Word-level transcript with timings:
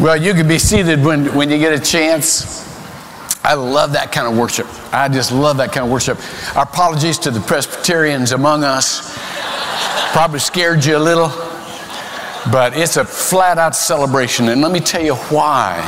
Well, 0.00 0.16
you 0.16 0.32
can 0.32 0.48
be 0.48 0.58
seated 0.58 1.04
when, 1.04 1.26
when 1.34 1.50
you 1.50 1.58
get 1.58 1.74
a 1.74 1.78
chance. 1.78 2.66
I 3.44 3.52
love 3.52 3.92
that 3.92 4.12
kind 4.12 4.26
of 4.26 4.34
worship. 4.34 4.66
I 4.94 5.10
just 5.10 5.30
love 5.30 5.58
that 5.58 5.72
kind 5.72 5.84
of 5.84 5.92
worship. 5.92 6.18
Our 6.56 6.62
apologies 6.62 7.18
to 7.18 7.30
the 7.30 7.40
Presbyterians 7.40 8.32
among 8.32 8.64
us. 8.64 9.14
Probably 10.12 10.38
scared 10.38 10.86
you 10.86 10.96
a 10.96 10.98
little, 10.98 11.28
but 12.50 12.74
it's 12.78 12.96
a 12.96 13.04
flat 13.04 13.58
out 13.58 13.76
celebration. 13.76 14.48
And 14.48 14.62
let 14.62 14.72
me 14.72 14.80
tell 14.80 15.02
you 15.02 15.16
why. 15.16 15.82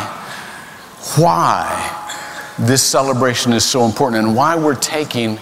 Why 1.17 2.53
this 2.59 2.83
celebration 2.83 3.55
is 3.55 3.65
so 3.65 3.87
important 3.87 4.27
and 4.27 4.37
why 4.37 4.57
we're 4.57 4.75
taking 4.75 5.39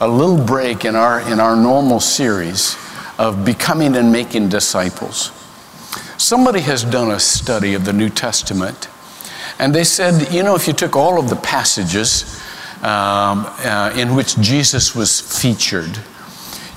a 0.00 0.08
little 0.08 0.42
break 0.42 0.86
in 0.86 0.96
our, 0.96 1.20
in 1.30 1.40
our 1.40 1.56
normal 1.56 2.00
series 2.00 2.78
of 3.18 3.44
becoming 3.44 3.94
and 3.96 4.10
making 4.10 4.48
disciples. 4.48 5.43
Somebody 6.18 6.60
has 6.60 6.84
done 6.84 7.10
a 7.10 7.20
study 7.20 7.74
of 7.74 7.84
the 7.84 7.92
New 7.92 8.08
Testament, 8.08 8.88
and 9.58 9.74
they 9.74 9.84
said, 9.84 10.32
you 10.32 10.42
know, 10.42 10.54
if 10.54 10.66
you 10.66 10.72
took 10.72 10.96
all 10.96 11.18
of 11.18 11.28
the 11.28 11.36
passages 11.36 12.40
um, 12.82 13.46
uh, 13.58 13.92
in 13.96 14.14
which 14.14 14.36
Jesus 14.36 14.94
was 14.94 15.20
featured, 15.20 15.98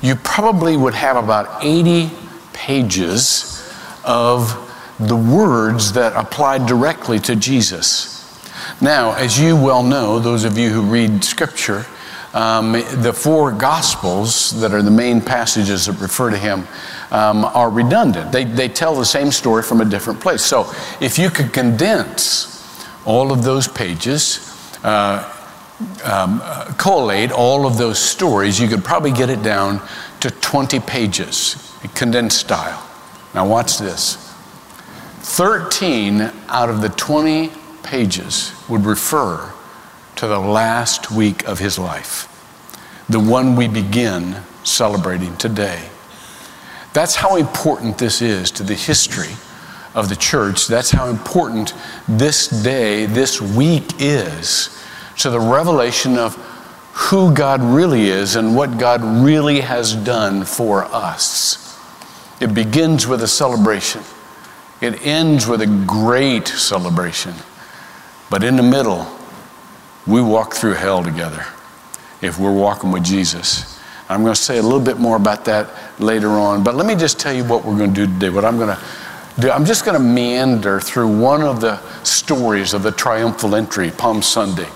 you 0.01 0.15
probably 0.15 0.77
would 0.77 0.93
have 0.93 1.17
about 1.17 1.63
80 1.63 2.11
pages 2.53 3.53
of 4.03 4.63
the 4.99 5.15
words 5.15 5.93
that 5.93 6.13
applied 6.15 6.65
directly 6.65 7.19
to 7.19 7.35
Jesus. 7.35 8.17
Now, 8.81 9.13
as 9.13 9.39
you 9.39 9.55
well 9.55 9.83
know, 9.83 10.19
those 10.19 10.43
of 10.43 10.57
you 10.57 10.69
who 10.69 10.81
read 10.81 11.23
Scripture, 11.23 11.85
um, 12.33 12.73
the 12.73 13.13
four 13.13 13.51
Gospels 13.51 14.59
that 14.59 14.73
are 14.73 14.81
the 14.81 14.91
main 14.91 15.21
passages 15.21 15.85
that 15.85 15.93
refer 15.93 16.29
to 16.29 16.37
him 16.37 16.67
um, 17.11 17.45
are 17.45 17.69
redundant. 17.69 18.31
They, 18.31 18.43
they 18.43 18.67
tell 18.67 18.95
the 18.95 19.05
same 19.05 19.31
story 19.31 19.63
from 19.63 19.81
a 19.81 19.85
different 19.85 20.19
place. 20.19 20.43
So 20.43 20.71
if 20.99 21.17
you 21.17 21.29
could 21.29 21.53
condense 21.53 22.53
all 23.05 23.31
of 23.31 23.43
those 23.43 23.67
pages, 23.67 24.39
uh, 24.83 25.33
um, 26.03 26.41
uh, 26.43 26.73
collate 26.77 27.31
all 27.31 27.65
of 27.65 27.77
those 27.77 27.99
stories, 27.99 28.59
you 28.59 28.67
could 28.67 28.83
probably 28.83 29.11
get 29.11 29.29
it 29.29 29.43
down 29.43 29.81
to 30.19 30.31
20 30.31 30.79
pages, 30.81 31.73
condensed 31.95 32.39
style. 32.39 32.83
Now, 33.33 33.47
watch 33.47 33.77
this 33.77 34.15
13 35.21 36.31
out 36.47 36.69
of 36.69 36.81
the 36.81 36.89
20 36.89 37.51
pages 37.83 38.53
would 38.67 38.85
refer 38.85 39.53
to 40.17 40.27
the 40.27 40.39
last 40.39 41.11
week 41.11 41.47
of 41.47 41.59
his 41.59 41.79
life, 41.79 42.27
the 43.07 43.19
one 43.19 43.55
we 43.55 43.67
begin 43.67 44.37
celebrating 44.63 45.35
today. 45.37 45.89
That's 46.93 47.15
how 47.15 47.35
important 47.35 47.97
this 47.97 48.21
is 48.21 48.51
to 48.51 48.63
the 48.63 48.73
history 48.73 49.33
of 49.93 50.09
the 50.09 50.15
church. 50.15 50.67
That's 50.67 50.91
how 50.91 51.09
important 51.09 51.73
this 52.07 52.47
day, 52.47 53.05
this 53.05 53.41
week 53.41 53.83
is 53.99 54.83
to 55.19 55.29
the 55.29 55.39
revelation 55.39 56.17
of 56.17 56.35
who 56.93 57.33
God 57.33 57.61
really 57.61 58.07
is 58.07 58.35
and 58.35 58.55
what 58.55 58.79
God 58.79 59.03
really 59.03 59.61
has 59.61 59.93
done 59.93 60.43
for 60.43 60.85
us. 60.85 61.79
It 62.41 62.53
begins 62.53 63.07
with 63.07 63.21
a 63.21 63.27
celebration, 63.27 64.01
it 64.81 65.05
ends 65.05 65.47
with 65.47 65.61
a 65.61 65.83
great 65.87 66.47
celebration. 66.47 67.33
But 68.29 68.43
in 68.43 68.55
the 68.55 68.63
middle, 68.63 69.16
we 70.07 70.21
walk 70.21 70.53
through 70.53 70.73
hell 70.73 71.03
together 71.03 71.45
if 72.21 72.39
we're 72.39 72.53
walking 72.53 72.91
with 72.91 73.03
Jesus. 73.03 73.79
I'm 74.09 74.21
going 74.23 74.33
to 74.33 74.41
say 74.41 74.57
a 74.57 74.63
little 74.63 74.79
bit 74.79 74.97
more 74.97 75.17
about 75.17 75.45
that 75.45 75.69
later 75.99 76.29
on. 76.29 76.63
But 76.63 76.75
let 76.75 76.85
me 76.85 76.95
just 76.95 77.19
tell 77.19 77.33
you 77.33 77.43
what 77.43 77.65
we're 77.65 77.77
going 77.77 77.93
to 77.93 78.05
do 78.05 78.13
today. 78.13 78.29
What 78.29 78.45
I'm 78.45 78.57
going 78.57 78.75
to 78.75 78.81
do, 79.39 79.51
I'm 79.51 79.65
just 79.65 79.83
going 79.83 79.97
to 79.97 80.03
meander 80.03 80.79
through 80.79 81.19
one 81.19 81.41
of 81.41 81.59
the 81.59 81.77
stories 82.03 82.73
of 82.73 82.83
the 82.83 82.91
triumphal 82.91 83.55
entry, 83.55 83.91
Palm 83.91 84.21
Sunday. 84.21 84.69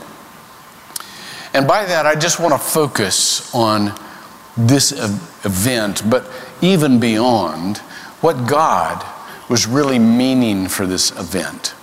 And 1.53 1.67
by 1.67 1.85
that, 1.85 2.05
I 2.05 2.15
just 2.15 2.39
want 2.39 2.53
to 2.53 2.59
focus 2.59 3.53
on 3.55 3.93
this 4.57 4.91
event, 5.45 6.09
but 6.09 6.29
even 6.61 6.99
beyond 6.99 7.77
what 8.19 8.47
God 8.47 9.05
was 9.49 9.65
really 9.65 9.99
meaning 9.99 10.67
for 10.67 10.85
this 10.85 11.11
event. 11.11 11.73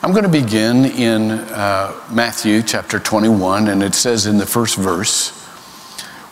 I'm 0.00 0.12
going 0.12 0.22
to 0.22 0.30
begin 0.30 0.84
in 0.84 1.32
uh, 1.32 1.92
Matthew 2.12 2.62
chapter 2.62 3.00
21, 3.00 3.66
and 3.66 3.82
it 3.82 3.96
says 3.96 4.26
in 4.26 4.38
the 4.38 4.46
first 4.46 4.76
verse, 4.76 5.30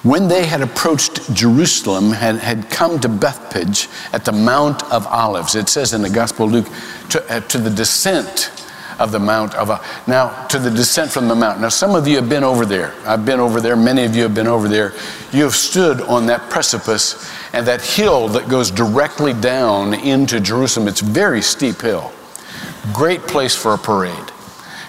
when 0.05 0.29
they 0.29 0.47
had 0.47 0.61
approached 0.61 1.35
Jerusalem, 1.35 2.13
had, 2.13 2.37
had 2.37 2.71
come 2.71 3.01
to 3.01 3.09
Bethphage 3.09 3.89
at 4.13 4.25
the 4.25 4.31
Mount 4.31 4.85
of 4.93 5.05
Olives. 5.09 5.57
It 5.57 5.69
says 5.69 5.95
in 5.95 6.03
the 6.03 6.09
Gospel 6.09 6.47
of 6.47 6.53
Luke, 6.53 6.67
to, 7.11 7.25
uh, 7.29 7.41
to 7.41 7.59
the 7.59 7.69
descent 7.69 8.53
of 9.01 9.11
the 9.11 9.19
Mount 9.19 9.57
of 9.57 9.69
uh, 9.69 9.83
Now, 10.07 10.47
to 10.47 10.61
the 10.61 10.71
descent 10.71 11.11
from 11.11 11.27
the 11.27 11.35
mountain. 11.35 11.63
Now, 11.63 11.69
some 11.69 11.97
of 11.97 12.07
you 12.07 12.15
have 12.17 12.29
been 12.29 12.45
over 12.45 12.65
there. 12.65 12.95
I've 13.05 13.27
been 13.27 13.41
over 13.41 13.61
there. 13.61 13.75
Many 13.75 14.05
of 14.05 14.15
you 14.15 14.23
have 14.23 14.35
been 14.35 14.47
over 14.47 14.69
there. 14.69 14.93
You 15.33 15.43
have 15.43 15.57
stood 15.57 16.01
on 16.03 16.27
that 16.27 16.51
precipice 16.51 17.29
and 17.53 17.67
that 17.67 17.83
hill 17.83 18.29
that 18.29 18.49
goes 18.49 18.71
directly 18.71 19.33
down 19.33 19.93
into 19.93 20.39
Jerusalem. 20.39 20.87
It's 20.87 21.03
a 21.03 21.07
very 21.07 21.43
steep 21.43 21.81
hill. 21.81 22.13
Great 22.93 23.23
place 23.23 23.55
for 23.55 23.75
a 23.75 23.79
parade 23.79 24.33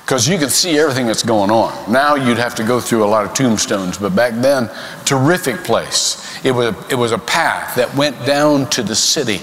because 0.08 0.26
you 0.26 0.38
can 0.38 0.50
see 0.50 0.80
everything 0.80 1.06
that's 1.06 1.22
going 1.22 1.52
on. 1.52 1.92
Now 1.92 2.16
you'd 2.16 2.38
have 2.38 2.56
to 2.56 2.64
go 2.64 2.80
through 2.80 3.04
a 3.04 3.10
lot 3.12 3.26
of 3.26 3.34
tombstones, 3.34 3.98
but 3.98 4.16
back 4.16 4.32
then, 4.36 4.70
terrific 5.04 5.66
place. 5.66 6.40
It 6.46 6.52
was, 6.52 6.74
it 6.90 6.96
was 6.96 7.12
a 7.12 7.18
path 7.18 7.76
that 7.76 7.94
went 7.94 8.26
down 8.26 8.70
to 8.70 8.84
the 8.84 8.96
city. 8.96 9.42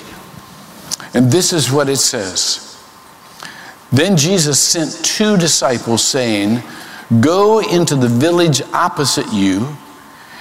And 1.12 1.30
this 1.30 1.52
is 1.52 1.70
what 1.70 1.90
it 1.90 1.98
says. 1.98 2.82
Then 3.92 4.16
Jesus 4.16 4.58
sent 4.58 5.04
two 5.04 5.36
disciples, 5.36 6.02
saying, 6.02 6.62
Go 7.20 7.60
into 7.60 7.94
the 7.94 8.08
village 8.08 8.62
opposite 8.72 9.30
you, 9.34 9.76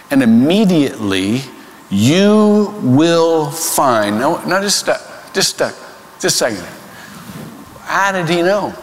and 0.09 0.23
immediately 0.23 1.41
you 1.89 2.73
will 2.81 3.51
find. 3.51 4.19
No, 4.19 4.41
no, 4.45 4.61
just 4.61 4.79
stop, 4.79 5.01
just 5.33 5.49
stop, 5.49 5.73
just 6.21 6.23
a 6.23 6.29
second. 6.29 6.82
How 7.93 8.11
did 8.11 8.27
he 8.27 8.41
know? 8.41 8.73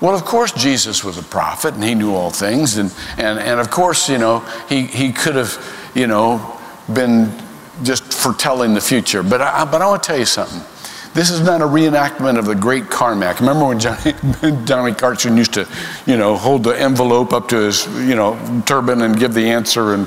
Well, 0.00 0.14
of 0.14 0.24
course, 0.24 0.52
Jesus 0.52 1.02
was 1.02 1.18
a 1.18 1.22
prophet 1.24 1.74
and 1.74 1.82
he 1.82 1.96
knew 1.96 2.14
all 2.14 2.30
things. 2.30 2.76
And, 2.76 2.94
and, 3.16 3.40
and 3.40 3.58
of 3.58 3.72
course, 3.72 4.08
you 4.08 4.18
know, 4.18 4.38
he, 4.68 4.82
he 4.84 5.12
could 5.12 5.34
have, 5.34 5.90
you 5.96 6.06
know, 6.06 6.60
been 6.94 7.32
just 7.82 8.14
foretelling 8.14 8.74
the 8.74 8.80
future. 8.80 9.24
But 9.24 9.42
I, 9.42 9.64
but 9.64 9.82
I 9.82 9.88
want 9.88 10.04
to 10.04 10.06
tell 10.06 10.18
you 10.18 10.26
something. 10.26 10.62
This 11.12 11.30
is 11.30 11.40
not 11.40 11.60
a 11.60 11.64
reenactment 11.64 12.38
of 12.38 12.44
the 12.44 12.54
great 12.54 12.88
Carnac. 12.88 13.40
Remember 13.40 13.66
when 13.66 13.80
Johnny, 13.80 14.14
Johnny 14.64 14.94
Carson 14.94 15.36
used 15.36 15.54
to, 15.54 15.66
you 16.06 16.16
know, 16.16 16.36
hold 16.36 16.62
the 16.62 16.80
envelope 16.80 17.32
up 17.32 17.48
to 17.48 17.56
his, 17.56 17.84
you 18.06 18.14
know, 18.14 18.62
turban 18.64 19.02
and 19.02 19.18
give 19.18 19.34
the 19.34 19.50
answer? 19.50 19.94
And 19.94 20.06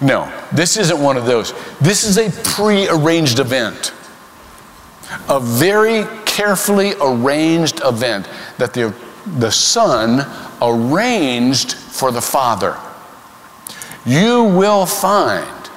no, 0.00 0.32
this 0.54 0.78
isn't 0.78 0.98
one 0.98 1.18
of 1.18 1.26
those. 1.26 1.52
This 1.80 2.04
is 2.04 2.16
a 2.16 2.30
pre-arranged 2.48 3.40
event, 3.40 3.92
a 5.28 5.40
very 5.40 6.04
carefully 6.24 6.94
arranged 7.00 7.80
event 7.84 8.28
that 8.58 8.74
the 8.74 8.94
the 9.26 9.50
Son 9.50 10.24
arranged 10.62 11.74
for 11.74 12.12
the 12.12 12.20
Father. 12.20 12.76
You 14.04 14.44
will 14.44 14.86
find, 14.86 15.70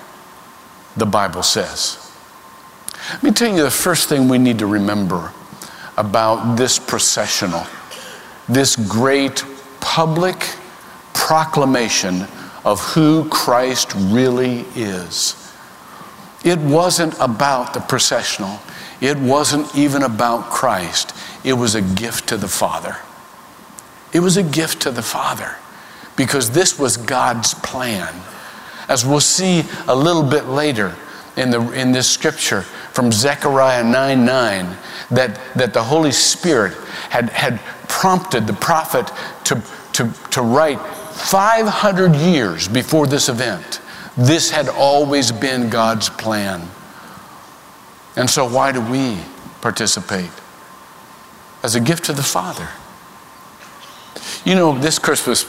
the 0.95 1.05
Bible 1.05 1.43
says. 1.43 2.13
Let 3.13 3.23
me 3.23 3.31
tell 3.31 3.55
you 3.55 3.63
the 3.63 3.71
first 3.71 4.07
thing 4.07 4.27
we 4.27 4.37
need 4.37 4.59
to 4.59 4.67
remember 4.67 5.33
about 5.97 6.55
this 6.55 6.77
processional, 6.77 7.65
this 8.47 8.75
great 8.75 9.43
public 9.79 10.55
proclamation 11.13 12.27
of 12.63 12.79
who 12.81 13.27
Christ 13.29 13.93
really 13.95 14.65
is. 14.75 15.35
It 16.45 16.59
wasn't 16.59 17.15
about 17.19 17.73
the 17.73 17.79
processional. 17.79 18.59
It 19.01 19.17
wasn't 19.17 19.73
even 19.75 20.03
about 20.03 20.49
Christ. 20.49 21.15
It 21.43 21.53
was 21.53 21.75
a 21.75 21.81
gift 21.81 22.29
to 22.29 22.37
the 22.37 22.47
Father. 22.47 22.97
It 24.11 24.19
was 24.19 24.37
a 24.37 24.43
gift 24.43 24.81
to 24.81 24.91
the 24.91 25.01
Father 25.01 25.55
because 26.15 26.51
this 26.51 26.77
was 26.77 26.97
God's 26.97 27.53
plan. 27.53 28.13
As 28.89 29.05
we'll 29.05 29.19
see 29.19 29.63
a 29.87 29.95
little 29.95 30.23
bit 30.23 30.47
later 30.47 30.95
in, 31.37 31.49
the, 31.49 31.61
in 31.71 31.91
this 31.91 32.09
scripture 32.09 32.63
from 32.63 33.11
Zechariah 33.11 33.83
9 33.83 34.25
9, 34.25 34.77
that, 35.11 35.39
that 35.55 35.73
the 35.73 35.83
Holy 35.83 36.11
Spirit 36.11 36.73
had, 37.09 37.29
had 37.29 37.59
prompted 37.87 38.47
the 38.47 38.53
prophet 38.53 39.09
to, 39.45 39.63
to, 39.93 40.11
to 40.31 40.41
write 40.41 40.79
500 40.79 42.15
years 42.15 42.67
before 42.67 43.07
this 43.07 43.29
event. 43.29 43.81
This 44.17 44.49
had 44.49 44.67
always 44.69 45.31
been 45.31 45.69
God's 45.69 46.09
plan. 46.09 46.67
And 48.15 48.29
so, 48.29 48.47
why 48.47 48.71
do 48.71 48.81
we 48.81 49.17
participate? 49.61 50.29
As 51.63 51.75
a 51.75 51.79
gift 51.79 52.05
to 52.05 52.13
the 52.13 52.23
Father. 52.23 52.69
You 54.45 54.55
know, 54.55 54.77
this 54.77 54.97
Christmas, 54.97 55.45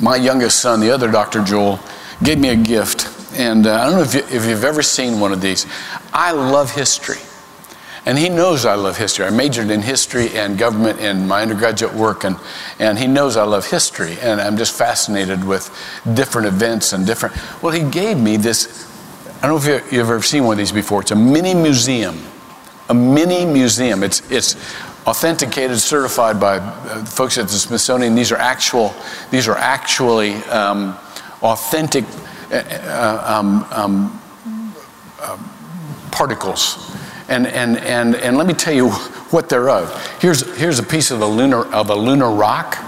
my 0.00 0.16
youngest 0.16 0.60
son, 0.60 0.80
the 0.80 0.90
other 0.90 1.10
Dr. 1.10 1.44
Joel, 1.44 1.78
gave 2.22 2.38
me 2.38 2.48
a 2.48 2.56
gift. 2.56 3.10
And 3.38 3.66
uh, 3.66 3.74
I 3.74 3.84
don't 3.84 3.94
know 3.94 4.02
if, 4.02 4.14
you, 4.14 4.20
if 4.36 4.46
you've 4.46 4.64
ever 4.64 4.82
seen 4.82 5.20
one 5.20 5.32
of 5.32 5.40
these. 5.40 5.66
I 6.12 6.32
love 6.32 6.70
history. 6.70 7.20
And 8.06 8.18
he 8.18 8.28
knows 8.28 8.66
I 8.66 8.74
love 8.74 8.98
history. 8.98 9.24
I 9.24 9.30
majored 9.30 9.70
in 9.70 9.80
history 9.80 10.28
and 10.34 10.58
government 10.58 11.00
in 11.00 11.26
my 11.26 11.40
undergraduate 11.40 11.94
work, 11.94 12.24
and, 12.24 12.36
and 12.78 12.98
he 12.98 13.06
knows 13.06 13.36
I 13.36 13.44
love 13.44 13.66
history. 13.66 14.18
And 14.20 14.40
I'm 14.40 14.58
just 14.58 14.76
fascinated 14.76 15.42
with 15.42 15.70
different 16.12 16.46
events 16.46 16.92
and 16.92 17.06
different. 17.06 17.34
Well, 17.62 17.72
he 17.72 17.88
gave 17.90 18.18
me 18.18 18.36
this 18.36 18.90
I 19.44 19.46
don't 19.46 19.62
know 19.62 19.74
if 19.74 19.92
you've 19.92 20.08
ever 20.08 20.22
seen 20.22 20.44
one 20.44 20.54
of 20.54 20.58
these 20.58 20.72
before. 20.72 21.02
It's 21.02 21.10
a 21.10 21.14
mini 21.14 21.52
museum. 21.52 22.18
A 22.88 22.94
mini 22.94 23.44
museum. 23.44 24.02
It's, 24.02 24.22
it's 24.30 24.54
authenticated, 25.06 25.78
certified 25.80 26.40
by 26.40 26.56
uh, 26.56 27.04
folks 27.04 27.36
at 27.36 27.48
the 27.48 27.52
Smithsonian. 27.52 28.14
These 28.14 28.32
are 28.32 28.38
actual, 28.38 28.94
these 29.30 29.46
are 29.46 29.58
actually 29.58 30.32
um, 30.44 30.96
authentic 31.42 32.06
uh, 32.50 32.54
uh 32.54 33.22
um, 33.38 33.66
um, 33.70 34.22
uh, 35.20 35.36
particles. 36.10 36.96
And, 37.28 37.46
and, 37.46 37.76
and, 37.76 38.14
and 38.14 38.38
let 38.38 38.46
me 38.46 38.54
tell 38.54 38.72
you 38.72 38.92
what 39.28 39.50
they're 39.50 39.68
of. 39.68 40.22
Here's, 40.22 40.56
here's 40.56 40.78
a 40.78 40.82
piece 40.82 41.10
of, 41.10 41.18
the 41.18 41.28
lunar, 41.28 41.66
of 41.66 41.90
a 41.90 41.94
lunar 41.94 42.30
rock. 42.30 42.78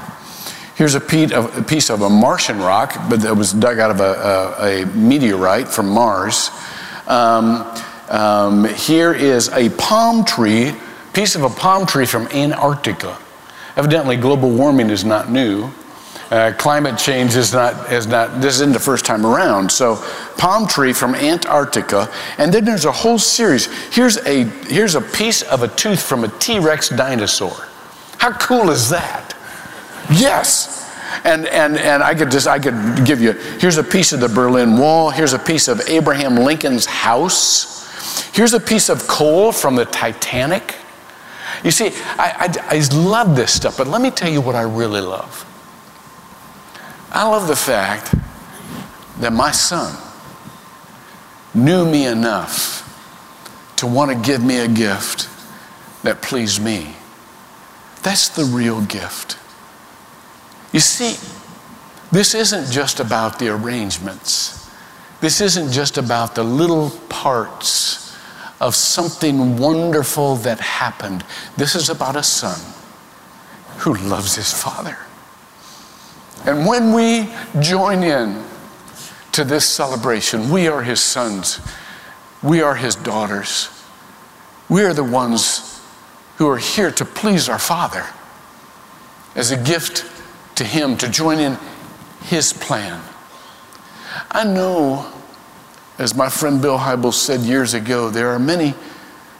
Here's 0.76 0.94
a 0.94 1.00
piece, 1.00 1.32
of, 1.32 2.02
a 2.02 2.10
Martian 2.10 2.58
rock, 2.58 2.94
but 3.08 3.22
that 3.22 3.34
was 3.34 3.54
dug 3.54 3.78
out 3.78 3.90
of 3.90 4.00
a, 4.00 4.52
a, 4.60 4.82
a 4.82 4.86
meteorite 4.88 5.68
from 5.68 5.88
Mars. 5.88 6.50
Um, 7.06 7.66
um, 8.10 8.66
here 8.74 9.14
is 9.14 9.48
a 9.48 9.70
palm 9.70 10.22
tree, 10.22 10.74
piece 11.14 11.34
of 11.34 11.44
a 11.44 11.48
palm 11.48 11.86
tree 11.86 12.04
from 12.04 12.26
Antarctica. 12.28 13.16
Evidently, 13.76 14.16
global 14.16 14.50
warming 14.50 14.90
is 14.90 15.02
not 15.02 15.30
new. 15.30 15.70
Uh, 16.30 16.52
climate 16.58 16.98
change 16.98 17.36
is 17.36 17.54
not, 17.54 17.90
is 17.90 18.06
not, 18.06 18.42
this 18.42 18.56
isn't 18.56 18.74
the 18.74 18.78
first 18.78 19.06
time 19.06 19.24
around. 19.24 19.72
So, 19.72 19.96
palm 20.36 20.66
tree 20.66 20.92
from 20.92 21.14
Antarctica, 21.14 22.12
and 22.36 22.52
then 22.52 22.66
there's 22.66 22.84
a 22.84 22.92
whole 22.92 23.18
series. 23.18 23.66
Here's 23.94 24.18
a, 24.26 24.44
here's 24.68 24.94
a 24.94 25.00
piece 25.00 25.40
of 25.40 25.62
a 25.62 25.68
tooth 25.68 26.02
from 26.02 26.24
a 26.24 26.28
T 26.28 26.58
Rex 26.58 26.90
dinosaur. 26.90 27.66
How 28.18 28.32
cool 28.32 28.68
is 28.70 28.90
that? 28.90 29.35
Yes. 30.10 30.84
And, 31.24 31.46
and, 31.46 31.76
and 31.76 32.02
I 32.02 32.14
could 32.14 32.30
just, 32.30 32.46
I 32.46 32.58
could 32.58 33.06
give 33.06 33.20
you, 33.20 33.32
here's 33.32 33.78
a 33.78 33.84
piece 33.84 34.12
of 34.12 34.20
the 34.20 34.28
Berlin 34.28 34.78
Wall, 34.78 35.10
here's 35.10 35.32
a 35.32 35.38
piece 35.38 35.68
of 35.68 35.80
Abraham 35.88 36.36
Lincoln's 36.36 36.86
house, 36.86 38.30
here's 38.34 38.54
a 38.54 38.60
piece 38.60 38.88
of 38.88 39.06
coal 39.06 39.52
from 39.52 39.76
the 39.76 39.84
Titanic. 39.86 40.76
You 41.64 41.70
see, 41.70 41.90
I, 42.18 42.52
I, 42.70 42.76
I 42.76 42.94
love 42.94 43.34
this 43.34 43.52
stuff, 43.52 43.78
but 43.78 43.86
let 43.86 44.00
me 44.00 44.10
tell 44.10 44.30
you 44.30 44.40
what 44.40 44.54
I 44.54 44.62
really 44.62 45.00
love. 45.00 45.44
I 47.10 47.26
love 47.26 47.48
the 47.48 47.56
fact 47.56 48.14
that 49.20 49.32
my 49.32 49.50
son 49.50 49.96
knew 51.54 51.90
me 51.90 52.06
enough 52.06 52.82
to 53.76 53.86
want 53.86 54.10
to 54.10 54.16
give 54.16 54.42
me 54.44 54.58
a 54.58 54.68
gift 54.68 55.28
that 56.02 56.20
pleased 56.20 56.62
me. 56.62 56.94
That's 58.02 58.28
the 58.28 58.44
real 58.44 58.82
gift. 58.82 59.38
You 60.72 60.80
see, 60.80 61.16
this 62.12 62.34
isn't 62.34 62.70
just 62.70 63.00
about 63.00 63.38
the 63.38 63.48
arrangements. 63.48 64.70
This 65.20 65.40
isn't 65.40 65.72
just 65.72 65.98
about 65.98 66.34
the 66.34 66.44
little 66.44 66.90
parts 67.08 68.16
of 68.60 68.74
something 68.74 69.58
wonderful 69.58 70.36
that 70.36 70.60
happened. 70.60 71.24
This 71.56 71.74
is 71.74 71.88
about 71.88 72.16
a 72.16 72.22
son 72.22 72.58
who 73.78 73.94
loves 73.94 74.36
his 74.36 74.52
father. 74.52 74.98
And 76.44 76.66
when 76.66 76.92
we 76.92 77.28
join 77.60 78.02
in 78.02 78.44
to 79.32 79.44
this 79.44 79.68
celebration, 79.68 80.50
we 80.50 80.68
are 80.68 80.82
his 80.82 81.00
sons, 81.00 81.60
we 82.42 82.62
are 82.62 82.76
his 82.76 82.94
daughters, 82.94 83.68
we 84.68 84.82
are 84.82 84.94
the 84.94 85.04
ones 85.04 85.82
who 86.36 86.48
are 86.48 86.58
here 86.58 86.90
to 86.92 87.04
please 87.04 87.48
our 87.48 87.58
Father 87.58 88.06
as 89.34 89.50
a 89.50 89.62
gift 89.62 90.04
to 90.56 90.64
him 90.64 90.96
to 90.98 91.08
join 91.08 91.38
in 91.38 91.58
his 92.24 92.52
plan. 92.52 93.02
I 94.30 94.44
know, 94.44 95.10
as 95.98 96.14
my 96.14 96.28
friend 96.28 96.60
Bill 96.60 96.78
Hybels 96.78 97.14
said 97.14 97.40
years 97.40 97.74
ago, 97.74 98.10
there 98.10 98.30
are 98.30 98.38
many 98.38 98.74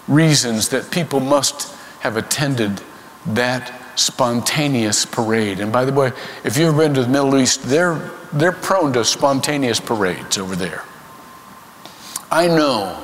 reasons 0.09 0.69
that 0.69 0.91
people 0.91 1.21
must 1.21 1.75
have 2.01 2.17
attended 2.17 2.81
that 3.27 3.73
spontaneous 3.99 5.05
parade. 5.07 5.59
And 5.61 5.73
by 5.73 5.85
the 5.85 5.93
way, 5.93 6.13
if 6.45 6.57
you've 6.57 6.77
been 6.77 6.95
to 6.95 7.03
the 7.03 7.09
Middle 7.09 7.37
East, 7.37 7.63
they're, 7.63 8.11
they're 8.33 8.53
prone 8.53 8.93
to 8.93 9.05
spontaneous 9.05 9.81
parades 9.81 10.39
over 10.39 10.55
there. 10.55 10.85
I 12.31 12.47
know 12.47 13.03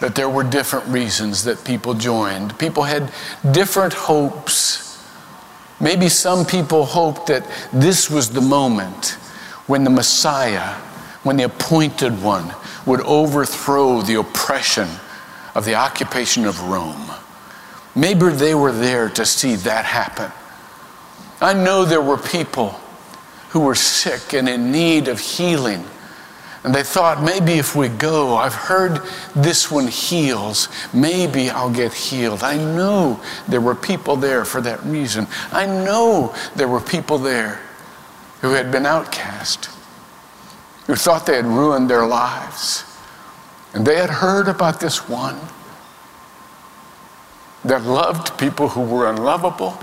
that 0.00 0.14
there 0.14 0.28
were 0.28 0.44
different 0.44 0.86
reasons 0.88 1.44
that 1.44 1.64
people 1.64 1.94
joined. 1.94 2.58
People 2.58 2.82
had 2.82 3.12
different 3.52 3.92
hopes. 3.92 4.91
Maybe 5.82 6.08
some 6.08 6.46
people 6.46 6.84
hoped 6.84 7.26
that 7.26 7.44
this 7.72 8.08
was 8.08 8.30
the 8.30 8.40
moment 8.40 9.18
when 9.66 9.82
the 9.82 9.90
Messiah, 9.90 10.74
when 11.24 11.36
the 11.36 11.42
appointed 11.42 12.22
one, 12.22 12.54
would 12.86 13.00
overthrow 13.00 14.00
the 14.00 14.14
oppression 14.14 14.88
of 15.56 15.64
the 15.64 15.74
occupation 15.74 16.46
of 16.46 16.60
Rome. 16.62 17.10
Maybe 17.96 18.28
they 18.30 18.54
were 18.54 18.70
there 18.70 19.08
to 19.10 19.26
see 19.26 19.56
that 19.56 19.84
happen. 19.84 20.30
I 21.40 21.52
know 21.52 21.84
there 21.84 22.00
were 22.00 22.16
people 22.16 22.70
who 23.50 23.60
were 23.60 23.74
sick 23.74 24.32
and 24.34 24.48
in 24.48 24.70
need 24.70 25.08
of 25.08 25.18
healing. 25.18 25.84
And 26.64 26.72
they 26.72 26.84
thought, 26.84 27.22
maybe 27.22 27.54
if 27.54 27.74
we 27.74 27.88
go, 27.88 28.36
I've 28.36 28.54
heard 28.54 29.00
this 29.34 29.70
one 29.70 29.88
heals, 29.88 30.68
maybe 30.92 31.50
I'll 31.50 31.72
get 31.72 31.92
healed. 31.92 32.44
I 32.44 32.56
know 32.56 33.20
there 33.48 33.60
were 33.60 33.74
people 33.74 34.14
there 34.14 34.44
for 34.44 34.60
that 34.60 34.82
reason. 34.84 35.26
I 35.50 35.66
know 35.66 36.34
there 36.54 36.68
were 36.68 36.80
people 36.80 37.18
there 37.18 37.60
who 38.42 38.52
had 38.52 38.70
been 38.70 38.86
outcast, 38.86 39.70
who 40.86 40.94
thought 40.94 41.26
they 41.26 41.36
had 41.36 41.46
ruined 41.46 41.90
their 41.90 42.06
lives. 42.06 42.84
And 43.74 43.84
they 43.84 43.96
had 43.96 44.10
heard 44.10 44.46
about 44.46 44.78
this 44.78 45.08
one 45.08 45.38
that 47.64 47.82
loved 47.82 48.38
people 48.38 48.68
who 48.68 48.82
were 48.82 49.08
unlovable, 49.08 49.78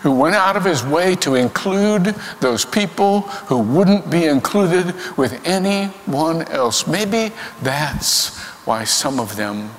who 0.00 0.12
went 0.12 0.34
out 0.34 0.56
of 0.56 0.64
his 0.64 0.84
way 0.84 1.14
to 1.16 1.34
include 1.34 2.14
those 2.40 2.64
people 2.64 3.22
who 3.22 3.58
wouldn't 3.58 4.10
be 4.10 4.24
included 4.26 4.94
with 5.16 5.40
anyone 5.44 6.42
else. 6.48 6.86
Maybe 6.86 7.32
that's 7.62 8.36
why 8.64 8.84
some 8.84 9.18
of 9.18 9.36
them 9.36 9.70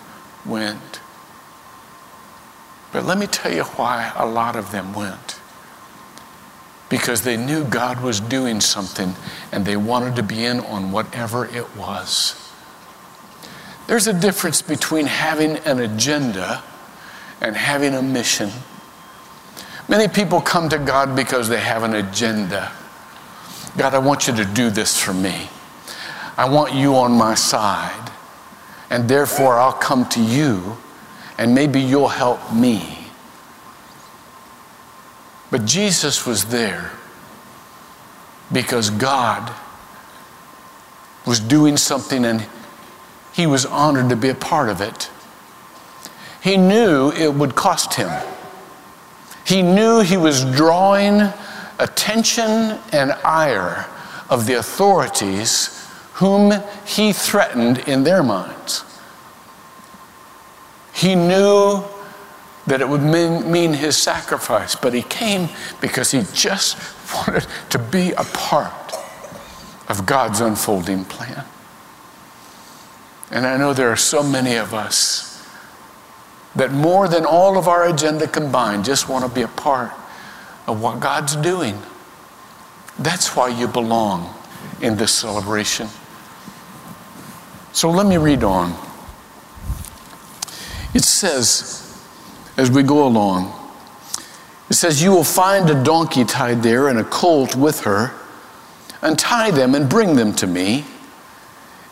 went. 0.46 1.00
But 2.92 3.06
let 3.06 3.18
me 3.18 3.28
tell 3.28 3.54
you 3.54 3.64
why 3.64 4.12
a 4.16 4.26
lot 4.26 4.56
of 4.56 4.72
them 4.72 4.94
went. 4.94 5.40
Because 6.90 7.22
they 7.22 7.38
knew 7.38 7.64
God 7.64 8.02
was 8.02 8.20
doing 8.20 8.60
something 8.62 9.14
and 9.52 9.64
they 9.64 9.78
wanted 9.78 10.16
to 10.16 10.24
be 10.24 10.44
in 10.44 10.60
on 10.62 10.92
whatever 10.92 11.46
it 11.46 11.76
was. 11.78 12.36
There's 13.88 14.08
a 14.08 14.14
difference 14.14 14.62
between 14.62 15.06
having 15.06 15.58
an 15.58 15.80
agenda 15.80 16.64
and 17.42 17.56
having 17.56 17.94
a 17.94 18.02
mission. 18.02 18.50
Many 19.90 20.08
people 20.08 20.40
come 20.40 20.70
to 20.70 20.78
God 20.78 21.16
because 21.16 21.50
they 21.50 21.60
have 21.60 21.82
an 21.82 21.96
agenda. 21.96 22.72
God, 23.76 23.96
I 23.96 23.98
want 23.98 24.28
you 24.28 24.36
to 24.36 24.46
do 24.46 24.70
this 24.70 25.02
for 25.02 25.14
me. 25.14 25.50
I 26.38 26.48
want 26.48 26.76
you 26.76 26.96
on 26.96 27.12
my 27.14 27.34
side. 27.34 28.12
And 28.92 29.10
therefore, 29.10 29.58
I'll 29.58 29.74
come 29.74 30.08
to 30.10 30.24
you 30.24 30.78
and 31.40 31.56
maybe 31.56 31.82
you'll 31.82 32.08
help 32.08 32.54
me. 32.54 33.08
But 35.50 35.66
Jesus 35.66 36.24
was 36.24 36.46
there 36.46 36.92
because 38.52 38.92
God 38.92 39.52
was 41.26 41.40
doing 41.40 41.78
something 41.78 42.26
and 42.26 42.46
he 43.34 43.48
was 43.48 43.66
honored 43.66 44.10
to 44.10 44.16
be 44.16 44.30
a 44.30 44.36
part 44.36 44.70
of 44.70 44.82
it. 44.82 45.10
He 46.44 46.58
knew 46.58 47.12
it 47.12 47.34
would 47.34 47.56
cost 47.56 47.96
him. 47.96 48.12
He 49.50 49.64
knew 49.64 50.02
he 50.02 50.16
was 50.16 50.46
drawing 50.46 51.22
attention 51.80 52.78
and 52.92 53.14
ire 53.26 53.88
of 54.30 54.46
the 54.46 54.60
authorities 54.60 55.90
whom 56.14 56.54
he 56.86 57.12
threatened 57.14 57.80
in 57.80 58.04
their 58.04 58.22
minds. 58.22 58.84
He 60.94 61.16
knew 61.16 61.84
that 62.68 62.80
it 62.80 62.88
would 62.88 63.02
mean, 63.02 63.74
his 63.74 63.98
sacrifice, 63.98 64.76
but 64.76 64.94
he 64.94 65.02
came 65.02 65.50
because 65.82 66.12
he 66.12 66.26
just 66.32 66.78
wanted 67.28 67.48
to 67.72 67.80
be 67.80 68.12
a 68.12 68.26
part 68.26 68.94
of 69.88 70.06
God's 70.06 70.42
unfolding 70.42 71.06
plan. 71.06 71.44
And 73.32 73.48
I 73.48 73.58
know 73.58 73.74
there 73.74 73.90
are 73.90 73.96
so 73.96 74.22
many 74.22 74.58
of 74.58 74.76
us 74.76 75.29
that 76.60 76.74
more 76.74 77.08
than 77.08 77.26
all 77.26 77.58
of 77.58 77.70
our 77.70 77.88
agenda 77.88 78.28
combined 78.28 78.84
just 78.84 79.08
want 79.08 79.24
to 79.26 79.32
be 79.34 79.44
a 79.44 79.48
part 79.48 79.92
of 80.68 80.82
what 80.82 81.00
God's 81.00 81.38
doing. 81.38 81.82
That's 83.00 83.34
why 83.34 83.48
you 83.48 83.66
belong 83.66 84.36
in 84.82 84.98
this 84.98 85.14
celebration. 85.14 85.88
So 87.72 87.90
let 87.90 88.06
me 88.06 88.18
read 88.18 88.44
on. 88.44 88.76
It 90.94 91.06
says, 91.06 92.04
as 92.58 92.70
we 92.70 92.84
go 92.84 93.08
along, 93.08 93.56
it 94.70 94.74
says, 94.74 95.02
You 95.02 95.12
will 95.12 95.24
find 95.24 95.70
a 95.70 95.82
donkey 95.82 96.26
tied 96.26 96.62
there 96.62 96.90
and 96.90 97.00
a 97.00 97.06
colt 97.06 97.56
with 97.56 97.82
her. 97.82 98.12
Untie 99.02 99.52
them 99.52 99.76
and 99.76 99.90
bring 99.90 100.18
them 100.18 100.34
to 100.36 100.46
me. 100.46 100.84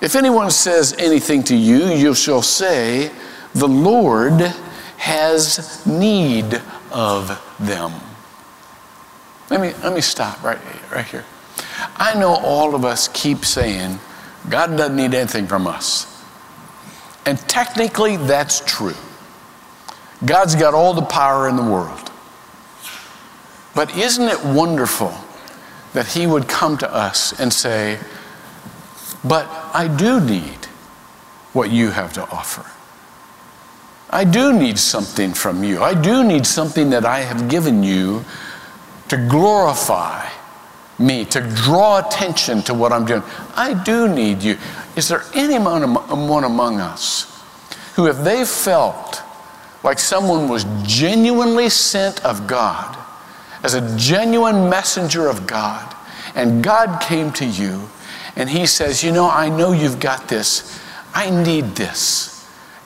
If 0.01 0.13
anyone 0.15 0.51
says 0.51 0.93
anything 0.99 1.41
to 1.43 1.55
you, 1.55 1.85
you 1.85 2.13
shall 2.13 2.41
say, 2.41 3.11
The 3.57 3.67
Lord 3.67 4.39
has 4.97 5.83
need 5.87 6.61
of 6.91 7.55
them. 7.59 7.91
Let 9.49 9.61
me, 9.61 9.73
let 9.81 9.93
me 9.93 10.01
stop 10.01 10.43
right, 10.43 10.59
right 10.91 11.05
here. 11.05 11.25
I 11.95 12.13
know 12.19 12.35
all 12.35 12.75
of 12.75 12.85
us 12.85 13.07
keep 13.07 13.45
saying, 13.45 13.97
God 14.47 14.77
doesn't 14.77 14.95
need 14.95 15.15
anything 15.15 15.47
from 15.47 15.65
us. 15.65 16.23
And 17.25 17.39
technically, 17.49 18.17
that's 18.17 18.59
true. 18.63 18.93
God's 20.23 20.53
got 20.53 20.75
all 20.75 20.93
the 20.93 21.01
power 21.01 21.49
in 21.49 21.55
the 21.55 21.63
world. 21.63 22.11
But 23.73 23.97
isn't 23.97 24.27
it 24.27 24.45
wonderful 24.45 25.15
that 25.93 26.05
He 26.05 26.27
would 26.27 26.47
come 26.47 26.77
to 26.77 26.93
us 26.93 27.39
and 27.39 27.51
say, 27.51 27.97
But 29.23 29.47
I 29.73 29.87
do 29.87 30.19
need 30.19 30.65
what 31.53 31.71
you 31.71 31.89
have 31.89 32.13
to 32.13 32.21
offer. 32.29 32.63
I 34.09 34.23
do 34.23 34.53
need 34.53 34.79
something 34.79 35.33
from 35.33 35.63
you. 35.63 35.81
I 35.81 35.93
do 35.93 36.23
need 36.23 36.45
something 36.45 36.89
that 36.91 37.05
I 37.05 37.19
have 37.19 37.49
given 37.49 37.83
you 37.83 38.23
to 39.09 39.17
glorify 39.17 40.29
me, 40.99 41.25
to 41.25 41.41
draw 41.55 41.99
attention 41.99 42.61
to 42.63 42.73
what 42.73 42.91
I'm 42.91 43.05
doing. 43.05 43.23
I 43.55 43.73
do 43.83 44.07
need 44.07 44.41
you. 44.41 44.57
Is 44.95 45.09
there 45.09 45.23
anyone 45.33 45.83
um, 45.83 45.97
among 45.97 46.79
us 46.79 47.43
who, 47.95 48.07
if 48.07 48.17
they 48.23 48.45
felt 48.45 49.21
like 49.83 49.99
someone 49.99 50.49
was 50.49 50.65
genuinely 50.83 51.69
sent 51.69 52.23
of 52.25 52.47
God, 52.47 52.97
as 53.63 53.73
a 53.73 53.97
genuine 53.97 54.69
messenger 54.69 55.27
of 55.27 55.47
God, 55.47 55.95
and 56.35 56.63
God 56.63 57.01
came 57.01 57.31
to 57.33 57.45
you 57.45 57.89
and 58.35 58.49
He 58.49 58.65
says, 58.67 59.03
You 59.03 59.11
know, 59.11 59.29
I 59.29 59.49
know 59.49 59.71
you've 59.71 59.99
got 59.99 60.27
this. 60.27 60.79
I 61.13 61.29
need 61.29 61.75
this. 61.75 62.36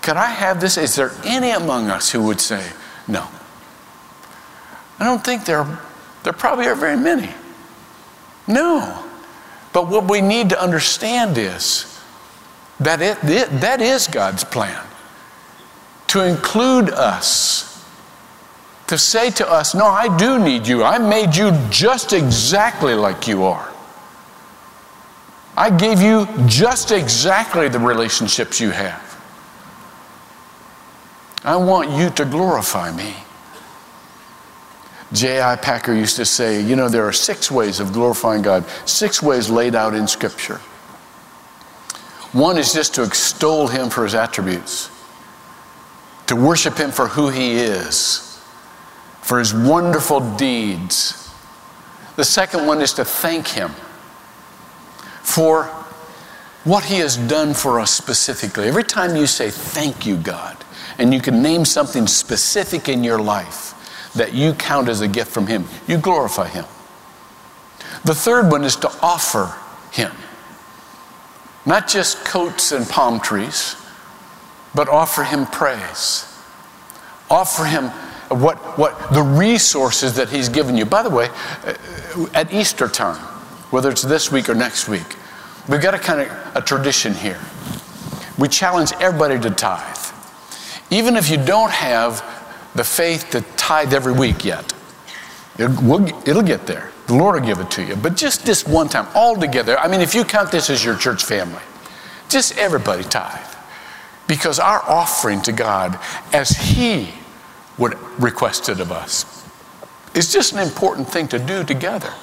Could 0.02 0.18
I 0.18 0.28
have 0.28 0.60
this? 0.60 0.78
Is 0.78 0.96
there 0.96 1.12
any 1.24 1.52
among 1.52 1.90
us 1.90 2.12
who 2.12 2.24
would 2.24 2.42
say, 2.42 2.72
No? 3.08 3.28
I 5.00 5.04
don't 5.04 5.24
think 5.24 5.46
there, 5.46 5.66
there 6.24 6.34
probably 6.34 6.68
are 6.68 6.76
very 6.76 6.98
many. 6.98 7.32
No. 8.48 9.04
But 9.74 9.88
what 9.88 10.10
we 10.10 10.22
need 10.22 10.50
to 10.50 10.62
understand 10.62 11.38
is 11.38 12.00
that 12.80 13.02
it, 13.02 13.18
it, 13.24 13.50
that 13.62 13.82
is 13.82 14.08
God's 14.08 14.44
plan 14.44 14.84
to 16.08 16.28
include 16.28 16.90
us, 16.90 17.86
to 18.88 18.98
say 18.98 19.30
to 19.32 19.50
us, 19.50 19.74
No, 19.74 19.86
I 19.86 20.16
do 20.18 20.38
need 20.40 20.68
you. 20.68 20.84
I 20.84 20.98
made 20.98 21.36
you 21.36 21.52
just 21.70 22.12
exactly 22.12 22.96
like 22.96 23.28
you 23.28 23.44
are. 23.44 23.72
I 25.56 25.70
gave 25.70 26.02
you 26.02 26.28
just 26.48 26.92
exactly 26.92 27.70
the 27.70 27.80
relationships 27.80 28.60
you 28.60 28.72
have. 28.72 29.11
I 31.44 31.56
want 31.56 31.90
you 31.92 32.10
to 32.12 32.26
glorify 32.26 32.92
me. 32.92 33.16
J.I. 35.14 35.58
Packer 35.58 35.94
used 35.94 36.16
to 36.18 36.26
say, 36.26 36.62
you 36.62 36.76
know, 36.76 36.88
there 36.88 37.06
are 37.06 37.12
six 37.12 37.52
ways 37.52 37.80
of 37.80 37.92
glorifying 37.92 38.42
God, 38.42 38.66
six 38.86 39.22
ways 39.22 39.50
laid 39.50 39.76
out 39.76 39.94
in 39.94 40.08
Scripture. 40.08 40.62
One 42.32 42.58
is 42.58 42.74
just 42.74 42.96
to 42.96 43.04
extol 43.04 43.68
Him 43.68 43.90
for 43.90 44.04
His 44.04 44.16
attributes, 44.16 44.90
to 46.28 46.36
worship 46.36 46.78
Him 46.78 46.92
for 46.92 47.08
who 47.08 47.28
He 47.30 47.56
is, 47.56 48.40
for 49.22 49.38
His 49.40 49.54
wonderful 49.54 50.22
deeds. 50.38 51.30
The 52.16 52.24
second 52.24 52.66
one 52.66 52.82
is 52.82 52.94
to 52.94 53.04
thank 53.04 53.48
Him 53.48 53.72
for 55.24 55.66
what 56.64 56.86
He 56.86 57.00
has 57.00 57.18
done 57.18 57.54
for 57.54 57.82
us 57.82 57.92
specifically. 57.92 58.70
Every 58.70 58.84
time 58.84 59.18
you 59.18 59.28
say, 59.28 59.50
Thank 59.50 60.06
you, 60.06 60.16
God, 60.16 60.61
and 60.98 61.14
you 61.14 61.22
can 61.22 61.42
name 61.42 61.66
something 61.66 62.08
specific 62.08 62.90
in 62.90 63.04
your 63.04 63.22
life, 63.22 64.12
that 64.14 64.34
you 64.34 64.54
count 64.54 64.90
as 64.90 65.02
a 65.02 65.08
gift 65.08 65.32
from 65.32 65.48
Him. 65.48 65.66
You 65.88 65.98
glorify 65.98 66.48
Him. 66.48 66.66
The 68.04 68.16
third 68.16 68.52
one 68.52 68.64
is 68.64 68.76
to 68.78 68.90
offer 69.02 69.56
Him. 69.92 70.12
Not 71.66 71.88
just 71.88 72.26
coats 72.26 72.72
and 72.72 72.88
palm 72.88 73.20
trees, 73.20 73.76
but 74.74 74.90
offer 74.90 75.24
Him 75.24 75.46
praise. 75.46 76.26
Offer 77.30 77.66
Him 77.66 77.86
what, 78.30 78.58
what 78.78 79.14
the 79.14 79.22
resources 79.22 80.16
that 80.16 80.30
He's 80.30 80.50
given 80.50 80.76
you. 80.78 80.86
By 80.86 81.04
the 81.04 81.10
way, 81.10 81.30
uh, 81.66 81.74
at 82.34 82.54
Easter 82.54 82.88
time, 82.88 83.22
whether 83.72 83.90
it's 83.90 84.02
this 84.02 84.32
week 84.32 84.50
or 84.50 84.56
next 84.56 84.88
week, 84.88 85.16
we've 85.70 85.82
got 85.82 85.94
a 85.94 86.00
kind 86.00 86.22
of 86.22 86.56
a 86.56 86.62
tradition 86.62 87.14
here. 87.14 87.40
We 88.38 88.48
challenge 88.48 88.92
everybody 89.00 89.40
to 89.40 89.50
tithe. 89.52 90.01
Even 90.92 91.16
if 91.16 91.30
you 91.30 91.38
don't 91.38 91.72
have 91.72 92.22
the 92.76 92.84
faith 92.84 93.30
to 93.32 93.42
tithe 93.58 93.94
every 93.94 94.14
week 94.14 94.46
yet. 94.46 94.74
It 95.58 95.70
will, 95.82 96.08
it'll 96.28 96.44
get 96.44 96.66
there. 96.66 96.92
The 97.08 97.16
Lord 97.16 97.40
will 97.40 97.48
give 97.48 97.60
it 97.60 97.70
to 97.72 97.84
you. 97.84 97.96
But 97.96 98.16
just 98.16 98.46
this 98.46 98.66
one 98.66 98.88
time, 98.88 99.08
all 99.14 99.36
together. 99.36 99.78
I 99.78 99.88
mean, 99.88 100.02
if 100.02 100.16
you 100.16 100.24
count 100.24 100.52
this 100.52 100.70
as 100.70 100.84
your 100.84 100.96
church 100.96 101.24
family, 101.24 101.62
just 102.30 102.58
everybody 102.58 103.04
tithe. 103.04 103.40
Because 104.28 104.60
our 104.60 104.82
offering 104.84 105.42
to 105.42 105.52
God, 105.52 106.00
as 106.32 106.50
He 106.50 107.10
would 107.78 107.98
request 108.22 108.70
it 108.70 108.80
of 108.80 108.92
us, 108.92 109.46
is 110.14 110.32
just 110.32 110.54
an 110.54 110.60
important 110.60 111.08
thing 111.08 111.28
to 111.30 111.40
do 111.40 111.64
together. 111.64 112.14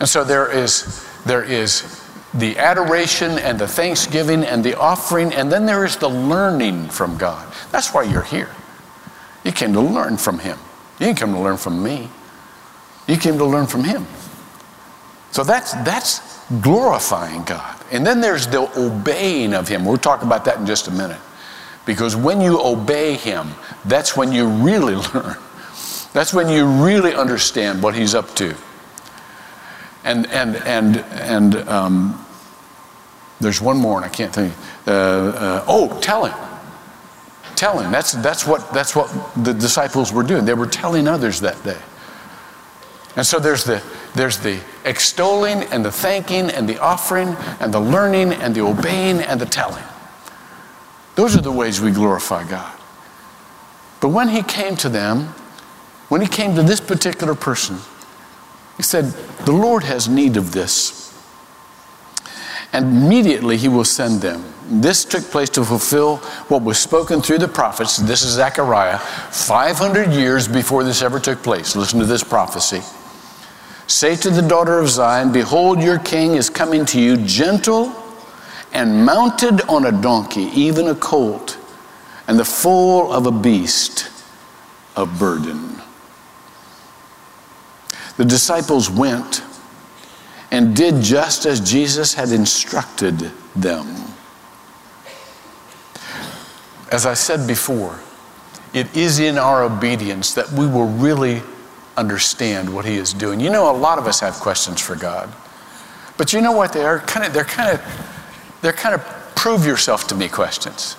And 0.00 0.08
so 0.08 0.24
there 0.24 0.50
is, 0.50 1.06
there 1.24 1.44
is 1.44 2.03
the 2.34 2.58
adoration 2.58 3.38
and 3.38 3.58
the 3.58 3.68
thanksgiving 3.68 4.44
and 4.44 4.64
the 4.64 4.78
offering, 4.78 5.32
and 5.32 5.50
then 5.50 5.66
there 5.66 5.84
is 5.84 5.96
the 5.96 6.08
learning 6.08 6.88
from 6.88 7.16
God. 7.16 7.52
That's 7.70 7.94
why 7.94 8.02
you're 8.02 8.22
here. 8.22 8.50
You 9.44 9.52
came 9.52 9.72
to 9.74 9.80
learn 9.80 10.16
from 10.16 10.38
him. 10.38 10.58
You 10.98 11.06
didn't 11.06 11.18
come 11.18 11.32
to 11.32 11.40
learn 11.40 11.56
from 11.56 11.82
me. 11.82 12.08
You 13.06 13.16
came 13.16 13.38
to 13.38 13.44
learn 13.44 13.66
from 13.66 13.84
him. 13.84 14.06
So 15.30 15.44
that's 15.44 15.72
that's 15.84 16.40
glorifying 16.60 17.44
God. 17.44 17.76
And 17.90 18.06
then 18.06 18.20
there's 18.20 18.46
the 18.46 18.70
obeying 18.78 19.52
of 19.52 19.68
him. 19.68 19.84
We'll 19.84 19.96
talk 19.96 20.22
about 20.22 20.44
that 20.46 20.58
in 20.58 20.66
just 20.66 20.88
a 20.88 20.90
minute. 20.90 21.20
Because 21.84 22.16
when 22.16 22.40
you 22.40 22.60
obey 22.64 23.14
him, 23.14 23.50
that's 23.84 24.16
when 24.16 24.32
you 24.32 24.46
really 24.48 24.94
learn. 25.14 25.36
That's 26.12 26.32
when 26.32 26.48
you 26.48 26.66
really 26.66 27.14
understand 27.14 27.82
what 27.82 27.94
he's 27.94 28.14
up 28.14 28.34
to. 28.36 28.56
And 30.04 30.26
and 30.28 30.56
and 30.56 30.96
and 30.96 31.56
um, 31.68 32.23
there's 33.44 33.60
one 33.60 33.76
more, 33.76 33.96
and 33.96 34.04
I 34.04 34.08
can't 34.08 34.32
think. 34.32 34.52
Uh, 34.86 34.90
uh, 34.90 35.64
oh, 35.68 36.00
telling, 36.00 36.32
telling. 37.54 37.90
That's, 37.92 38.12
that's, 38.12 38.46
what, 38.46 38.72
that's 38.72 38.96
what 38.96 39.08
the 39.44 39.52
disciples 39.52 40.12
were 40.12 40.22
doing. 40.22 40.44
They 40.44 40.54
were 40.54 40.66
telling 40.66 41.06
others 41.06 41.40
that 41.40 41.62
day. 41.62 41.78
And 43.16 43.24
so 43.24 43.38
there's 43.38 43.64
the, 43.64 43.82
there's 44.14 44.38
the 44.38 44.60
extolling 44.84 45.62
and 45.64 45.84
the 45.84 45.92
thanking 45.92 46.50
and 46.50 46.68
the 46.68 46.80
offering 46.80 47.28
and 47.60 47.72
the 47.72 47.80
learning 47.80 48.32
and 48.32 48.54
the 48.54 48.62
obeying 48.62 49.20
and 49.20 49.40
the 49.40 49.46
telling. 49.46 49.84
Those 51.14 51.36
are 51.36 51.40
the 51.40 51.52
ways 51.52 51.80
we 51.80 51.92
glorify 51.92 52.48
God. 52.48 52.76
But 54.00 54.08
when 54.08 54.28
he 54.28 54.42
came 54.42 54.74
to 54.76 54.88
them, 54.88 55.28
when 56.08 56.20
he 56.20 56.26
came 56.26 56.56
to 56.56 56.62
this 56.62 56.80
particular 56.80 57.34
person, 57.34 57.78
he 58.76 58.82
said, 58.82 59.04
The 59.44 59.52
Lord 59.52 59.84
has 59.84 60.08
need 60.08 60.36
of 60.36 60.52
this. 60.52 61.03
And 62.74 63.04
immediately 63.04 63.56
he 63.56 63.68
will 63.68 63.84
send 63.84 64.20
them. 64.20 64.44
This 64.68 65.04
took 65.04 65.22
place 65.22 65.48
to 65.50 65.64
fulfill 65.64 66.16
what 66.48 66.62
was 66.62 66.76
spoken 66.76 67.22
through 67.22 67.38
the 67.38 67.46
prophets. 67.46 67.98
This 67.98 68.22
is 68.22 68.32
Zechariah, 68.32 68.98
500 68.98 70.12
years 70.12 70.48
before 70.48 70.82
this 70.82 71.00
ever 71.00 71.20
took 71.20 71.40
place. 71.40 71.76
Listen 71.76 72.00
to 72.00 72.04
this 72.04 72.24
prophecy. 72.24 72.80
Say 73.86 74.16
to 74.16 74.28
the 74.28 74.42
daughter 74.42 74.80
of 74.80 74.88
Zion, 74.88 75.30
Behold, 75.30 75.80
your 75.80 76.00
king 76.00 76.34
is 76.34 76.50
coming 76.50 76.84
to 76.86 77.00
you, 77.00 77.16
gentle 77.18 77.94
and 78.72 79.06
mounted 79.06 79.62
on 79.68 79.86
a 79.86 79.92
donkey, 79.92 80.50
even 80.56 80.88
a 80.88 80.96
colt, 80.96 81.56
and 82.26 82.36
the 82.36 82.44
foal 82.44 83.12
of 83.12 83.26
a 83.26 83.30
beast 83.30 84.10
of 84.96 85.16
burden. 85.16 85.80
The 88.16 88.24
disciples 88.24 88.90
went 88.90 89.43
and 90.50 90.74
did 90.76 91.02
just 91.02 91.46
as 91.46 91.60
Jesus 91.60 92.14
had 92.14 92.30
instructed 92.30 93.30
them. 93.56 93.86
As 96.92 97.06
I 97.06 97.14
said 97.14 97.46
before, 97.48 97.98
it 98.72 98.94
is 98.96 99.18
in 99.18 99.38
our 99.38 99.62
obedience 99.64 100.34
that 100.34 100.50
we 100.52 100.66
will 100.66 100.86
really 100.86 101.42
understand 101.96 102.72
what 102.72 102.84
he 102.84 102.96
is 102.96 103.12
doing. 103.12 103.40
You 103.40 103.50
know, 103.50 103.70
a 103.70 103.76
lot 103.76 103.98
of 103.98 104.06
us 104.06 104.20
have 104.20 104.34
questions 104.34 104.80
for 104.80 104.96
God. 104.96 105.32
But 106.16 106.32
you 106.32 106.40
know 106.40 106.52
what 106.52 106.72
they 106.72 106.84
are? 106.84 107.00
Kind 107.00 107.26
of, 107.26 107.32
they're 107.32 107.44
kind 107.44 107.70
of, 107.70 108.58
they're 108.62 108.72
kind 108.72 108.94
of 108.94 109.02
prove 109.34 109.66
yourself 109.66 110.06
to 110.08 110.14
me 110.14 110.28
questions. 110.28 110.96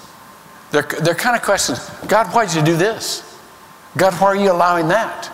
they're, 0.72 0.84
they're 0.84 1.16
kind 1.16 1.36
of 1.36 1.42
questions 1.42 1.90
God, 2.08 2.34
why 2.34 2.46
did 2.46 2.56
you 2.56 2.64
do 2.64 2.76
this? 2.78 3.40
God, 3.98 4.14
why 4.16 4.28
are 4.28 4.36
you 4.36 4.52
allowing 4.52 4.88
that? 4.90 5.32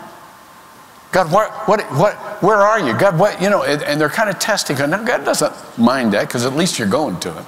God, 1.12 1.32
what, 1.32 1.52
what, 1.68 1.82
what, 1.92 2.16
where 2.42 2.58
are 2.58 2.80
you? 2.80 2.98
God, 2.98 3.20
what, 3.20 3.42
you 3.42 3.50
know, 3.50 3.64
and, 3.64 3.84
and 3.84 4.00
they're 4.00 4.10
kind 4.10 4.30
of 4.30 4.40
testing. 4.40 4.78
Now, 4.78 5.04
God 5.04 5.26
doesn't 5.26 5.54
mind 5.78 6.14
that 6.14 6.28
because 6.28 6.46
at 6.46 6.54
least 6.54 6.80
you're 6.80 6.88
going 6.88 7.20
to 7.20 7.34
Him. 7.34 7.46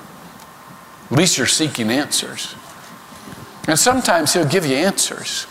At 1.12 1.18
least 1.18 1.38
you're 1.38 1.48
seeking 1.48 1.90
answers. 1.90 2.56
And 3.68 3.80
sometimes 3.80 4.34
He'll 4.34 4.48
give 4.48 4.66
you 4.66 4.76
answers. 4.76 5.48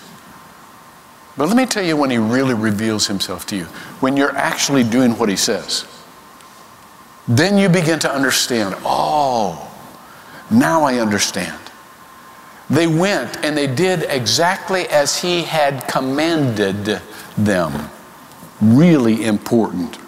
But 1.38 1.48
let 1.48 1.56
me 1.56 1.64
tell 1.64 1.82
you 1.82 1.96
when 1.96 2.10
He 2.10 2.18
really 2.18 2.52
reveals 2.52 3.06
Himself 3.06 3.46
to 3.46 3.56
you 3.56 3.64
when 4.00 4.16
you're 4.16 4.36
actually 4.36 4.84
doing 4.84 5.12
what 5.16 5.30
He 5.30 5.36
says. 5.36 5.86
Then 7.26 7.56
you 7.56 7.70
begin 7.70 7.98
to 8.00 8.12
understand 8.12 8.74
oh, 8.84 9.70
now 10.50 10.82
I 10.82 10.98
understand. 10.98 11.58
They 12.68 12.86
went 12.86 13.42
and 13.42 13.56
they 13.56 13.66
did 13.66 14.04
exactly 14.08 14.86
as 14.88 15.18
He 15.18 15.44
had 15.44 15.88
commanded 15.88 17.00
them. 17.38 17.90
Really 18.62 19.24
important. 19.24 19.98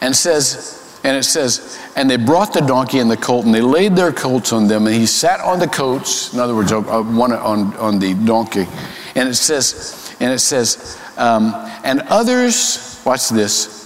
And 0.00 0.14
says, 0.14 1.00
and 1.04 1.16
it 1.16 1.22
says, 1.22 1.78
and 1.96 2.10
they 2.10 2.16
brought 2.16 2.52
the 2.52 2.60
donkey 2.60 2.98
and 2.98 3.10
the 3.10 3.16
colt, 3.16 3.46
and 3.46 3.54
they 3.54 3.60
laid 3.60 3.96
their 3.96 4.12
coats 4.12 4.52
on 4.52 4.66
them, 4.66 4.86
and 4.86 4.94
he 4.94 5.06
sat 5.06 5.40
on 5.40 5.58
the 5.58 5.68
coats. 5.68 6.34
In 6.34 6.40
other 6.40 6.54
words, 6.54 6.72
one 6.72 7.32
on, 7.32 7.74
on 7.76 7.98
the 7.98 8.14
donkey. 8.14 8.66
And 9.14 9.28
it 9.28 9.34
says, 9.34 10.14
and 10.20 10.32
it 10.32 10.40
says, 10.40 11.00
um, 11.16 11.52
and 11.84 12.00
others, 12.08 13.00
watch 13.04 13.28
this, 13.28 13.78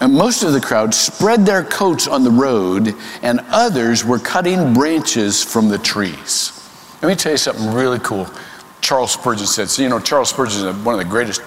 and 0.00 0.12
most 0.12 0.42
of 0.42 0.52
the 0.52 0.60
crowd 0.60 0.94
spread 0.94 1.46
their 1.46 1.64
coats 1.64 2.06
on 2.06 2.22
the 2.22 2.30
road, 2.30 2.94
and 3.22 3.40
others 3.48 4.04
were 4.04 4.18
cutting 4.18 4.74
branches 4.74 5.42
from 5.42 5.68
the 5.68 5.78
trees. 5.78 6.52
Let 7.02 7.08
me 7.08 7.14
tell 7.14 7.32
you 7.32 7.38
something 7.38 7.72
really 7.72 7.98
cool. 8.00 8.28
Charles 8.80 9.12
Spurgeon 9.12 9.46
said, 9.46 9.70
so, 9.70 9.82
you 9.82 9.88
know, 9.88 10.00
Charles 10.00 10.30
Spurgeon 10.30 10.66
is 10.66 10.76
one 10.84 10.94
of 10.94 10.98
the 10.98 11.10
greatest 11.10 11.40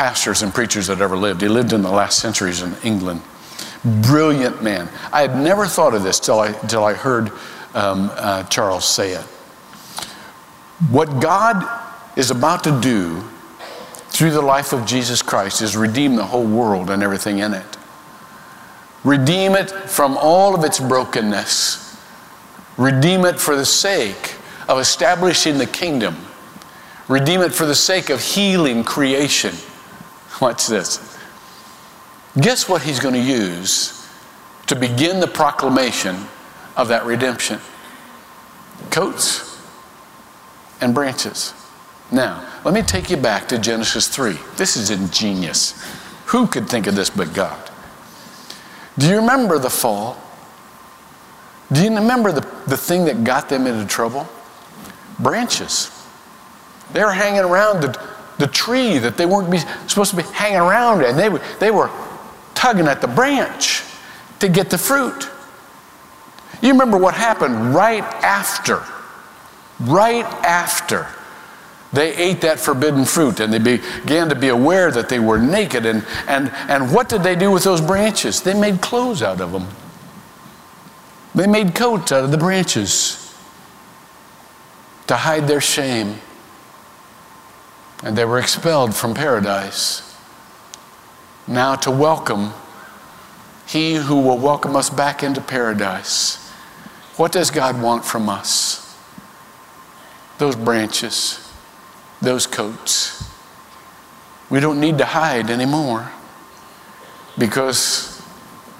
pastors 0.00 0.40
and 0.40 0.54
preachers 0.54 0.86
that 0.86 1.02
ever 1.02 1.14
lived. 1.14 1.42
He 1.42 1.48
lived 1.48 1.74
in 1.74 1.82
the 1.82 1.90
last 1.90 2.20
centuries 2.20 2.62
in 2.62 2.74
England. 2.82 3.20
Brilliant 3.84 4.62
man. 4.62 4.88
I 5.12 5.20
had 5.20 5.36
never 5.36 5.66
thought 5.66 5.92
of 5.92 6.02
this 6.02 6.18
till 6.18 6.40
I, 6.40 6.52
till 6.52 6.84
I 6.84 6.94
heard 6.94 7.28
um, 7.74 8.10
uh, 8.14 8.44
Charles 8.44 8.86
say 8.86 9.12
it. 9.12 9.20
What 10.88 11.20
God 11.20 11.68
is 12.16 12.30
about 12.30 12.64
to 12.64 12.80
do 12.80 13.22
through 14.08 14.30
the 14.30 14.40
life 14.40 14.72
of 14.72 14.86
Jesus 14.86 15.20
Christ 15.20 15.60
is 15.60 15.76
redeem 15.76 16.16
the 16.16 16.24
whole 16.24 16.46
world 16.46 16.88
and 16.88 17.02
everything 17.02 17.40
in 17.40 17.52
it. 17.52 17.76
Redeem 19.04 19.52
it 19.52 19.70
from 19.70 20.16
all 20.16 20.54
of 20.54 20.64
its 20.64 20.80
brokenness. 20.80 22.00
Redeem 22.78 23.26
it 23.26 23.38
for 23.38 23.54
the 23.54 23.66
sake 23.66 24.36
of 24.66 24.78
establishing 24.78 25.58
the 25.58 25.66
kingdom. 25.66 26.16
Redeem 27.06 27.42
it 27.42 27.52
for 27.52 27.66
the 27.66 27.74
sake 27.74 28.08
of 28.08 28.22
healing 28.22 28.82
creation. 28.82 29.54
Watch 30.40 30.66
this. 30.66 31.18
Guess 32.40 32.68
what 32.68 32.82
he's 32.82 33.00
going 33.00 33.14
to 33.14 33.20
use 33.20 34.08
to 34.66 34.76
begin 34.76 35.20
the 35.20 35.26
proclamation 35.26 36.16
of 36.76 36.88
that 36.88 37.04
redemption? 37.04 37.60
Coats 38.90 39.60
and 40.80 40.94
branches. 40.94 41.54
Now, 42.10 42.48
let 42.64 42.74
me 42.74 42.82
take 42.82 43.10
you 43.10 43.16
back 43.16 43.48
to 43.48 43.58
Genesis 43.58 44.08
3. 44.08 44.36
This 44.56 44.76
is 44.76 44.90
ingenious. 44.90 45.80
Who 46.26 46.46
could 46.46 46.68
think 46.68 46.86
of 46.86 46.94
this 46.94 47.10
but 47.10 47.34
God? 47.34 47.70
Do 48.98 49.08
you 49.08 49.16
remember 49.16 49.58
the 49.58 49.70
fall? 49.70 50.16
Do 51.72 51.82
you 51.82 51.94
remember 51.94 52.32
the, 52.32 52.40
the 52.66 52.76
thing 52.76 53.04
that 53.04 53.22
got 53.22 53.48
them 53.48 53.66
into 53.66 53.86
trouble? 53.86 54.28
Branches. 55.18 55.90
They 56.92 57.04
were 57.04 57.12
hanging 57.12 57.42
around 57.42 57.82
the, 57.82 58.09
the 58.40 58.48
tree 58.48 58.98
that 58.98 59.16
they 59.16 59.26
weren't 59.26 59.50
be, 59.50 59.58
supposed 59.86 60.10
to 60.10 60.16
be 60.16 60.22
hanging 60.22 60.58
around, 60.58 61.04
and 61.04 61.16
they 61.16 61.28
they 61.58 61.70
were 61.70 61.90
tugging 62.54 62.88
at 62.88 63.00
the 63.00 63.08
branch 63.08 63.84
to 64.40 64.48
get 64.48 64.70
the 64.70 64.78
fruit. 64.78 65.28
You 66.60 66.72
remember 66.72 66.98
what 66.98 67.14
happened 67.14 67.74
right 67.74 68.02
after, 68.02 68.82
right 69.78 70.26
after 70.44 71.06
they 71.92 72.14
ate 72.14 72.40
that 72.42 72.60
forbidden 72.60 73.04
fruit 73.04 73.40
and 73.40 73.52
they 73.52 73.58
began 73.58 74.28
to 74.28 74.34
be 74.34 74.48
aware 74.48 74.90
that 74.92 75.08
they 75.08 75.18
were 75.18 75.38
naked. 75.38 75.86
And, 75.86 76.06
and, 76.28 76.50
and 76.68 76.92
what 76.92 77.08
did 77.08 77.22
they 77.22 77.34
do 77.34 77.50
with 77.50 77.64
those 77.64 77.80
branches? 77.80 78.40
They 78.40 78.54
made 78.54 78.80
clothes 78.80 79.22
out 79.22 79.40
of 79.40 79.52
them, 79.52 79.66
they 81.34 81.46
made 81.46 81.74
coats 81.74 82.12
out 82.12 82.24
of 82.24 82.30
the 82.30 82.38
branches 82.38 83.34
to 85.06 85.16
hide 85.16 85.48
their 85.48 85.60
shame. 85.60 86.20
And 88.02 88.16
they 88.16 88.24
were 88.24 88.38
expelled 88.38 88.94
from 88.94 89.14
paradise. 89.14 90.16
Now, 91.46 91.74
to 91.76 91.90
welcome 91.90 92.52
He 93.66 93.94
who 93.94 94.20
will 94.20 94.38
welcome 94.38 94.76
us 94.76 94.90
back 94.90 95.22
into 95.22 95.40
paradise. 95.40 96.36
What 97.16 97.32
does 97.32 97.50
God 97.50 97.80
want 97.82 98.04
from 98.04 98.28
us? 98.28 98.96
Those 100.38 100.56
branches 100.56 101.50
those 102.20 102.46
coats. 102.46 103.28
We 104.50 104.60
don't 104.60 104.80
need 104.80 104.98
to 104.98 105.04
hide 105.04 105.50
anymore 105.50 106.10
because 107.38 108.20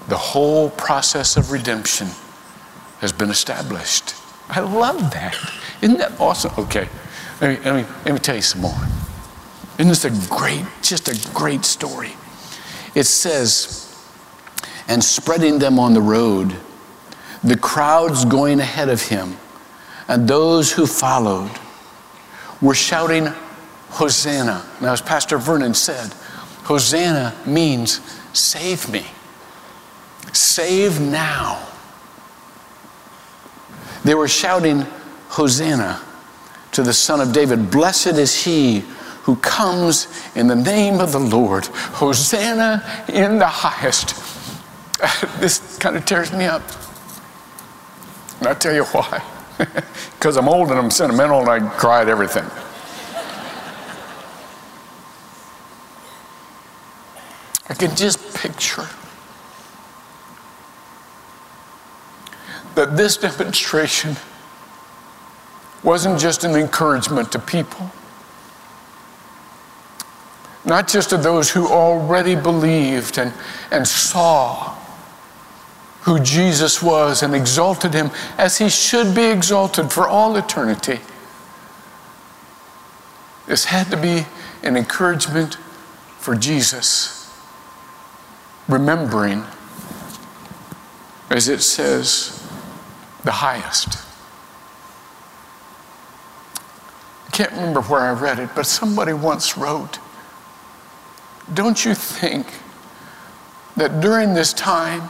the 0.07 0.17
whole 0.17 0.69
process 0.71 1.37
of 1.37 1.51
redemption 1.51 2.09
has 2.99 3.11
been 3.11 3.29
established. 3.29 4.13
I 4.49 4.59
love 4.59 5.11
that. 5.11 5.35
Isn't 5.81 5.97
that 5.97 6.19
awesome? 6.19 6.51
Okay, 6.57 6.87
let 7.39 7.59
me, 7.59 7.65
let 7.65 7.75
me, 7.75 7.93
let 8.05 8.13
me 8.13 8.19
tell 8.19 8.35
you 8.35 8.41
some 8.41 8.61
more. 8.61 8.75
Isn't 9.81 9.89
this 9.89 10.05
a 10.05 10.29
great, 10.29 10.63
just 10.83 11.07
a 11.07 11.33
great 11.33 11.65
story? 11.65 12.13
It 12.93 13.05
says, 13.05 13.91
and 14.87 15.03
spreading 15.03 15.57
them 15.57 15.79
on 15.79 15.95
the 15.95 16.01
road, 16.01 16.55
the 17.43 17.57
crowds 17.57 18.23
going 18.23 18.59
ahead 18.59 18.89
of 18.89 19.01
him, 19.01 19.37
and 20.07 20.27
those 20.27 20.71
who 20.71 20.85
followed 20.85 21.49
were 22.61 22.75
shouting, 22.75 23.25
Hosanna. 23.89 24.63
Now, 24.81 24.93
as 24.93 25.01
Pastor 25.01 25.39
Vernon 25.39 25.73
said, 25.73 26.13
Hosanna 26.65 27.35
means 27.47 28.01
save 28.33 28.87
me. 28.87 29.07
Save 30.31 31.01
now. 31.01 31.67
They 34.03 34.13
were 34.13 34.27
shouting, 34.27 34.85
Hosanna 35.29 35.99
to 36.73 36.83
the 36.83 36.93
Son 36.93 37.19
of 37.19 37.33
David. 37.33 37.71
Blessed 37.71 38.17
is 38.19 38.43
he 38.43 38.83
who 39.23 39.35
comes 39.37 40.07
in 40.35 40.47
the 40.47 40.55
name 40.55 40.99
of 40.99 41.11
the 41.11 41.19
Lord. 41.19 41.65
Hosanna 41.65 42.83
in 43.07 43.39
the 43.39 43.47
highest. 43.47 44.15
this 45.39 45.77
kind 45.77 45.95
of 45.95 46.05
tears 46.05 46.31
me 46.31 46.45
up. 46.45 46.63
And 48.39 48.47
I'll 48.47 48.55
tell 48.55 48.73
you 48.73 48.83
why 48.85 49.23
because 50.17 50.37
I'm 50.37 50.49
old 50.49 50.69
and 50.69 50.79
I'm 50.79 50.91
sentimental 50.91 51.39
and 51.39 51.49
I 51.49 51.59
cry 51.77 52.01
at 52.01 52.09
everything. 52.09 52.45
I 57.69 57.73
can 57.73 57.95
just 57.95 58.35
picture 58.35 58.87
that 62.75 62.97
this 62.97 63.17
demonstration 63.17 64.15
wasn't 65.83 66.19
just 66.19 66.43
an 66.43 66.55
encouragement 66.55 67.31
to 67.31 67.39
people, 67.39 67.91
not 70.65 70.87
just 70.87 71.09
to 71.09 71.17
those 71.17 71.51
who 71.51 71.67
already 71.67 72.35
believed 72.35 73.17
and, 73.17 73.33
and 73.71 73.87
saw 73.87 74.75
who 76.01 76.19
Jesus 76.19 76.81
was 76.81 77.23
and 77.23 77.35
exalted 77.35 77.93
him 77.93 78.11
as 78.37 78.57
he 78.57 78.69
should 78.69 79.15
be 79.15 79.25
exalted 79.25 79.91
for 79.91 80.07
all 80.07 80.35
eternity. 80.35 80.99
This 83.47 83.65
had 83.65 83.89
to 83.91 83.97
be 83.97 84.25
an 84.63 84.77
encouragement 84.77 85.55
for 86.19 86.35
Jesus, 86.35 87.31
remembering, 88.67 89.43
as 91.29 91.47
it 91.47 91.61
says, 91.61 92.47
the 93.23 93.31
highest. 93.31 93.97
I 97.27 97.31
can't 97.31 97.51
remember 97.51 97.81
where 97.81 98.01
I 98.01 98.11
read 98.11 98.39
it, 98.39 98.49
but 98.55 98.65
somebody 98.65 99.13
once 99.13 99.57
wrote, 99.57 99.99
Don't 101.53 101.83
you 101.83 101.93
think 101.93 102.47
that 103.75 103.99
during 104.01 104.33
this 104.33 104.53
time, 104.53 105.09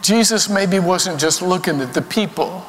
Jesus 0.00 0.48
maybe 0.48 0.78
wasn't 0.78 1.20
just 1.20 1.42
looking 1.42 1.80
at 1.80 1.94
the 1.94 2.02
people 2.02 2.66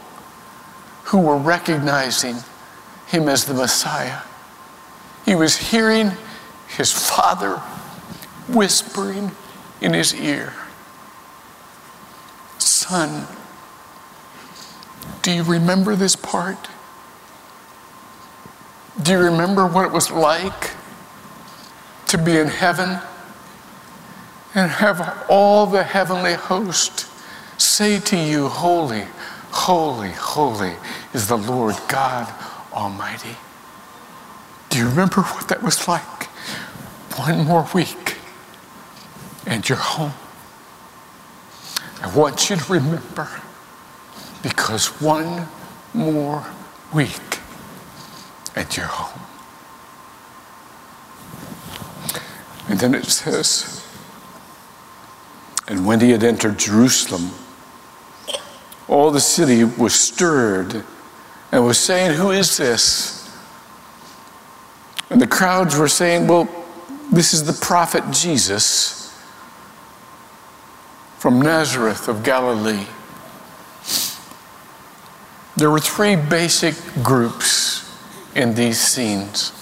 who 1.05 1.19
were 1.19 1.37
recognizing 1.37 2.37
him 3.07 3.27
as 3.27 3.45
the 3.45 3.53
Messiah. 3.53 4.21
He 5.25 5.35
was 5.35 5.57
hearing 5.57 6.11
his 6.77 6.91
Father 6.91 7.57
whispering 8.47 9.31
in 9.81 9.93
his 9.93 10.13
ear, 10.15 10.53
Son, 12.57 13.27
Do 15.21 15.31
you 15.31 15.43
remember 15.43 15.95
this 15.95 16.15
part? 16.15 16.69
Do 19.01 19.13
you 19.13 19.19
remember 19.19 19.65
what 19.65 19.85
it 19.85 19.91
was 19.91 20.11
like 20.11 20.71
to 22.13 22.17
be 22.19 22.37
in 22.37 22.45
heaven 22.45 22.99
and 24.53 24.69
have 24.69 25.25
all 25.27 25.65
the 25.65 25.81
heavenly 25.81 26.35
host 26.35 27.07
say 27.59 27.99
to 27.99 28.15
you, 28.15 28.47
Holy, 28.47 29.05
holy, 29.49 30.11
holy 30.11 30.75
is 31.15 31.25
the 31.25 31.35
Lord 31.35 31.75
God 31.87 32.31
Almighty? 32.71 33.35
Do 34.69 34.77
you 34.77 34.89
remember 34.89 35.21
what 35.21 35.47
that 35.47 35.63
was 35.63 35.87
like? 35.87 36.25
One 37.17 37.45
more 37.45 37.67
week 37.73 38.17
and 39.47 39.67
you're 39.67 39.79
home. 39.79 40.13
I 42.03 42.15
want 42.15 42.47
you 42.47 42.57
to 42.57 42.73
remember 42.73 43.27
because 44.43 45.01
one 45.01 45.47
more 45.95 46.45
week 46.93 47.39
and 48.55 48.77
you're 48.77 48.85
home. 48.85 49.23
And 52.69 52.72
then 52.83 52.93
it 52.93 53.05
says, 53.05 53.81
and 55.69 55.85
when 55.85 56.01
he 56.01 56.11
had 56.11 56.21
entered 56.21 56.59
Jerusalem, 56.59 57.31
all 58.89 59.09
the 59.09 59.21
city 59.21 59.63
was 59.63 59.95
stirred 59.95 60.83
and 61.53 61.65
was 61.65 61.79
saying, 61.79 62.17
Who 62.17 62.31
is 62.31 62.57
this? 62.57 63.33
And 65.09 65.21
the 65.21 65.27
crowds 65.27 65.77
were 65.77 65.87
saying, 65.87 66.27
Well, 66.27 66.49
this 67.09 67.33
is 67.33 67.45
the 67.45 67.53
prophet 67.65 68.03
Jesus 68.11 69.17
from 71.19 71.41
Nazareth 71.41 72.09
of 72.09 72.21
Galilee. 72.21 72.85
There 75.55 75.71
were 75.71 75.79
three 75.79 76.17
basic 76.17 76.75
groups 77.01 77.89
in 78.35 78.55
these 78.55 78.81
scenes. 78.81 79.53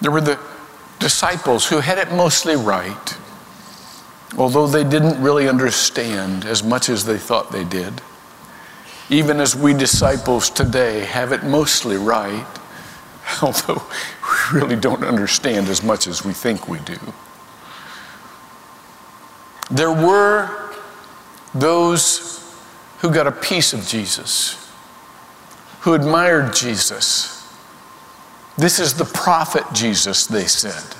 There 0.00 0.10
were 0.10 0.22
the 0.22 0.38
disciples 0.98 1.66
who 1.66 1.80
had 1.80 1.98
it 1.98 2.12
mostly 2.12 2.56
right, 2.56 3.16
although 4.36 4.66
they 4.66 4.84
didn't 4.84 5.20
really 5.22 5.48
understand 5.48 6.44
as 6.44 6.62
much 6.62 6.88
as 6.88 7.04
they 7.04 7.18
thought 7.18 7.52
they 7.52 7.64
did. 7.64 8.00
Even 9.08 9.40
as 9.40 9.54
we 9.54 9.72
disciples 9.72 10.50
today 10.50 11.00
have 11.00 11.32
it 11.32 11.44
mostly 11.44 11.96
right, 11.96 12.46
although 13.42 13.82
we 14.52 14.60
really 14.60 14.76
don't 14.76 15.04
understand 15.04 15.68
as 15.68 15.82
much 15.82 16.06
as 16.06 16.24
we 16.24 16.32
think 16.32 16.68
we 16.68 16.78
do. 16.80 16.98
There 19.70 19.92
were 19.92 20.72
those 21.54 22.36
who 22.98 23.10
got 23.10 23.26
a 23.26 23.32
piece 23.32 23.72
of 23.72 23.86
Jesus, 23.86 24.70
who 25.80 25.94
admired 25.94 26.54
Jesus. 26.54 27.35
This 28.56 28.78
is 28.78 28.94
the 28.94 29.04
prophet 29.04 29.64
Jesus, 29.72 30.26
they 30.26 30.46
said. 30.46 30.96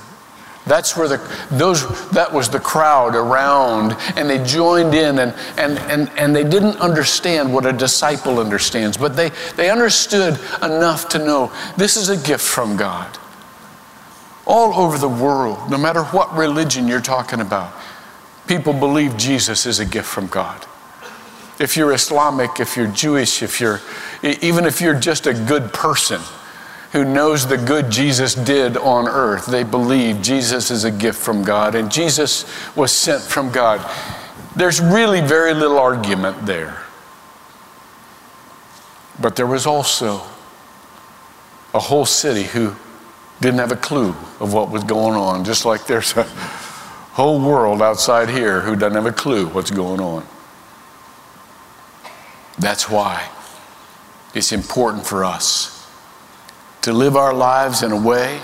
That's 0.67 0.97
where 0.97 1.07
the 1.07 1.19
those 1.53 1.87
that 2.11 2.33
was 2.33 2.49
the 2.49 2.59
crowd 2.59 3.15
around, 3.15 3.97
and 4.17 4.29
they 4.29 4.43
joined 4.45 4.95
in 4.95 5.21
and 5.21 5.33
and 5.57 5.79
and, 5.79 6.11
and 6.19 6.35
they 6.35 6.43
didn't 6.43 6.77
understand 6.79 7.55
what 7.55 7.65
a 7.65 7.73
disciple 7.73 8.41
understands, 8.41 8.97
but 8.97 9.15
they, 9.15 9.31
they 9.55 9.71
understood 9.71 10.41
enough 10.63 11.09
to 11.11 11.19
know 11.19 11.53
this 11.77 11.97
is 11.97 12.09
a 12.09 12.17
gift 12.17 12.45
from 12.45 12.77
God. 12.77 13.17
All 14.45 14.75
over 14.75 14.99
the 14.99 15.09
world, 15.09 15.71
no 15.71 15.79
matter 15.79 16.03
what 16.05 16.37
religion 16.37 16.89
you're 16.89 17.01
talking 17.01 17.41
about, 17.41 17.73
people 18.49 18.73
believe 18.73 19.17
Jesus 19.17 19.67
is 19.67 19.79
a 19.79 19.85
gift 19.85 20.09
from 20.09 20.27
God. 20.27 20.67
If 21.61 21.77
you're 21.77 21.93
Islamic, 21.93 22.59
if 22.59 22.77
you're 22.77 22.89
Jewish, 22.89 23.41
if 23.41 23.61
you're 23.61 23.81
even 24.23 24.65
if 24.65 24.81
you're 24.81 24.99
just 24.99 25.29
a 25.29 25.33
good 25.33 25.73
person, 25.73 26.21
who 26.93 27.05
knows 27.05 27.47
the 27.47 27.57
good 27.57 27.91
Jesus 27.91 28.35
did 28.35 28.77
on 28.77 29.09
earth. 29.09 29.47
They 29.47 29.65
believe 29.65 30.23
Jesus 30.23 30.71
is 30.71 30.85
a 30.85 30.91
gift 30.91 31.19
from 31.19 31.43
God 31.43 31.75
and 31.75 31.91
Jesus 31.91 32.47
was 32.77 32.93
sent 32.93 33.23
from 33.23 33.51
God. 33.51 33.89
There's 34.55 34.81
really 34.81 35.21
very 35.21 35.53
little 35.53 35.79
argument 35.79 36.47
there. 36.47 36.83
But 39.21 39.37
there 39.37 39.47
was 39.47 39.67
also 39.67 40.23
a 41.75 41.81
whole 41.81 42.07
city 42.07 42.45
who 42.45 42.75
didn't 43.41 43.59
have 43.59 43.73
a 43.73 43.77
clue 43.77 44.11
of 44.41 44.53
what 44.53 44.71
was 44.71 44.85
going 44.85 45.15
on, 45.15 45.45
just 45.45 45.65
like 45.65 45.87
there's 45.87 46.17
a 46.17 46.23
whole 46.23 47.41
world 47.41 47.83
outside 47.83 48.31
here 48.31 48.61
who 48.61 48.77
doesn't 48.77 48.95
have 48.95 49.07
a 49.07 49.13
clue 49.13 49.47
what's 49.49 49.71
going 49.71 50.01
on. 50.01 50.27
That's 52.59 52.89
why 52.89 53.29
it's 54.35 54.53
important 54.53 55.07
for 55.07 55.25
us 55.25 55.76
to 56.87 56.93
live 56.93 57.17
our 57.17 57.35
lives 57.35 57.83
in 57.83 57.91
a 57.91 58.01
way, 58.01 58.41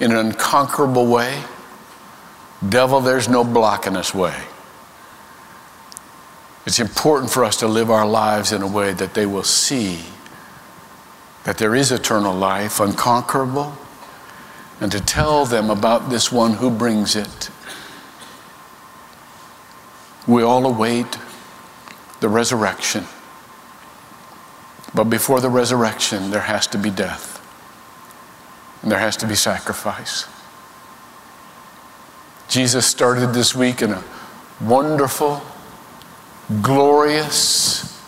in 0.00 0.10
an 0.10 0.16
unconquerable 0.16 1.06
way. 1.06 1.38
Devil, 2.66 3.02
there's 3.02 3.28
no 3.28 3.44
blocking 3.44 3.94
us 3.94 4.14
way. 4.14 4.34
It's 6.64 6.80
important 6.80 7.30
for 7.30 7.44
us 7.44 7.58
to 7.58 7.68
live 7.68 7.90
our 7.90 8.06
lives 8.06 8.52
in 8.52 8.62
a 8.62 8.66
way 8.66 8.94
that 8.94 9.12
they 9.12 9.26
will 9.26 9.42
see 9.42 10.00
that 11.44 11.58
there 11.58 11.74
is 11.74 11.92
eternal 11.92 12.34
life, 12.34 12.80
unconquerable, 12.80 13.76
and 14.80 14.90
to 14.90 14.98
tell 14.98 15.44
them 15.44 15.68
about 15.68 16.08
this 16.08 16.32
one 16.32 16.54
who 16.54 16.70
brings 16.70 17.16
it. 17.16 17.50
We 20.26 20.42
all 20.42 20.64
await 20.64 21.18
the 22.20 22.30
resurrection. 22.30 23.04
But 24.94 25.04
before 25.04 25.40
the 25.40 25.48
resurrection, 25.48 26.30
there 26.30 26.42
has 26.42 26.66
to 26.68 26.78
be 26.78 26.90
death, 26.90 27.40
and 28.82 28.92
there 28.92 29.00
has 29.00 29.16
to 29.18 29.26
be 29.26 29.34
sacrifice. 29.34 30.26
Jesus 32.48 32.86
started 32.86 33.28
this 33.28 33.54
week 33.54 33.82
in 33.82 33.90
a 33.90 34.04
wonderful, 34.60 35.42
glorious 36.62 38.00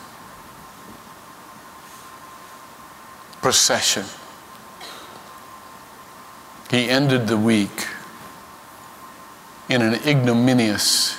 procession. 3.42 4.04
He 6.70 6.88
ended 6.88 7.26
the 7.26 7.36
week 7.36 7.88
in 9.68 9.82
an 9.82 9.94
ignominious, 10.06 11.16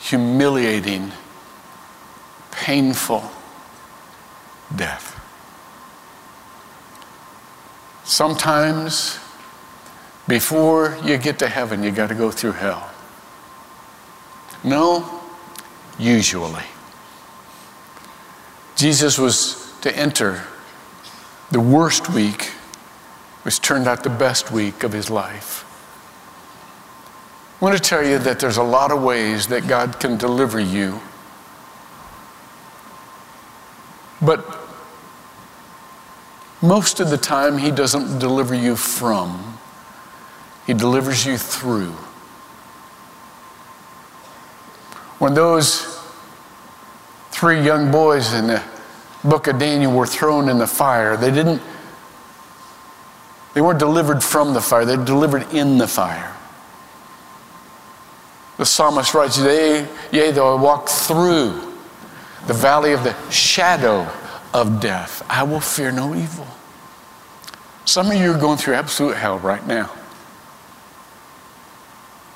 humiliating, 0.00 1.12
painful, 2.50 3.30
death. 4.76 5.16
Sometimes, 8.04 9.18
before 10.26 10.98
you 11.04 11.16
get 11.16 11.38
to 11.38 11.48
heaven, 11.48 11.82
you 11.82 11.90
got 11.90 12.08
to 12.08 12.14
go 12.14 12.30
through 12.30 12.52
hell. 12.52 12.90
No, 14.64 15.22
usually. 15.98 16.64
Jesus 18.76 19.18
was 19.18 19.72
to 19.82 19.96
enter 19.96 20.42
the 21.50 21.60
worst 21.60 22.10
week, 22.10 22.46
which 23.42 23.60
turned 23.60 23.86
out 23.86 24.02
the 24.02 24.10
best 24.10 24.50
week 24.50 24.82
of 24.82 24.92
his 24.92 25.10
life. 25.10 25.64
I 27.60 27.64
want 27.64 27.76
to 27.76 27.82
tell 27.82 28.04
you 28.04 28.18
that 28.18 28.40
there's 28.40 28.56
a 28.56 28.62
lot 28.62 28.90
of 28.90 29.02
ways 29.02 29.46
that 29.48 29.68
God 29.68 30.00
can 30.00 30.16
deliver 30.16 30.58
you. 30.58 31.00
But 34.22 34.59
most 36.62 37.00
of 37.00 37.10
the 37.10 37.16
time, 37.16 37.58
He 37.58 37.70
doesn't 37.70 38.18
deliver 38.18 38.54
you 38.54 38.76
from, 38.76 39.58
He 40.66 40.74
delivers 40.74 41.24
you 41.24 41.38
through. 41.38 41.92
When 45.18 45.34
those 45.34 45.98
three 47.30 47.62
young 47.62 47.90
boys 47.90 48.32
in 48.32 48.46
the 48.46 48.62
book 49.24 49.46
of 49.46 49.58
Daniel 49.58 49.92
were 49.92 50.06
thrown 50.06 50.48
in 50.48 50.58
the 50.58 50.66
fire, 50.66 51.16
they 51.16 51.30
didn't, 51.30 51.60
they 53.54 53.60
weren't 53.60 53.78
delivered 53.78 54.22
from 54.22 54.54
the 54.54 54.60
fire, 54.60 54.84
they 54.84 54.96
were 54.96 55.04
delivered 55.04 55.52
in 55.52 55.78
the 55.78 55.86
fire. 55.86 56.34
The 58.58 58.66
psalmist 58.66 59.14
writes, 59.14 59.38
Yea, 59.38 59.88
yea 60.12 60.30
though 60.32 60.56
I 60.56 60.60
walk 60.60 60.88
through 60.88 61.74
the 62.46 62.54
valley 62.54 62.92
of 62.92 63.04
the 63.04 63.14
shadow 63.30 64.06
of 64.52 64.80
death. 64.80 65.24
I 65.28 65.42
will 65.42 65.60
fear 65.60 65.92
no 65.92 66.14
evil. 66.14 66.46
Some 67.84 68.10
of 68.10 68.16
you 68.16 68.32
are 68.32 68.38
going 68.38 68.58
through 68.58 68.74
absolute 68.74 69.16
hell 69.16 69.38
right 69.38 69.66
now. 69.66 69.90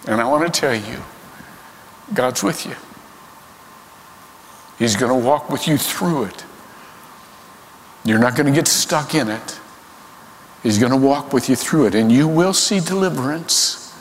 And 0.06 0.20
I 0.20 0.24
want 0.24 0.52
to 0.52 0.60
tell 0.60 0.74
you, 0.74 1.02
God's 2.12 2.42
with 2.42 2.66
you. 2.66 2.74
He's 4.78 4.96
going 4.96 5.18
to 5.18 5.26
walk 5.26 5.48
with 5.50 5.66
you 5.66 5.78
through 5.78 6.24
it. 6.24 6.44
You're 8.04 8.18
not 8.18 8.36
going 8.36 8.46
to 8.46 8.52
get 8.52 8.68
stuck 8.68 9.14
in 9.14 9.28
it. 9.28 9.60
He's 10.62 10.78
going 10.78 10.92
to 10.92 10.98
walk 10.98 11.32
with 11.32 11.48
you 11.48 11.56
through 11.56 11.86
it, 11.86 11.94
and 11.94 12.10
you 12.10 12.26
will 12.26 12.52
see 12.52 12.80
deliverance. 12.80 13.94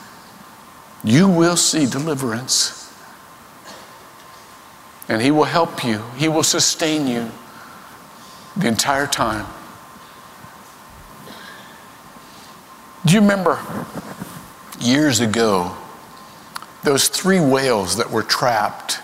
You 1.02 1.28
will 1.28 1.56
see 1.56 1.86
deliverance. 1.86 2.92
And 5.08 5.22
He 5.22 5.30
will 5.30 5.44
help 5.44 5.84
you, 5.84 6.02
He 6.16 6.28
will 6.28 6.42
sustain 6.42 7.06
you 7.06 7.30
the 8.56 8.68
entire 8.68 9.06
time. 9.06 9.46
Do 13.04 13.12
you 13.12 13.20
remember 13.20 13.60
years 14.80 15.20
ago 15.20 15.76
those 16.84 17.08
three 17.08 17.40
whales 17.40 17.96
that 17.96 18.10
were 18.10 18.22
trapped 18.22 19.00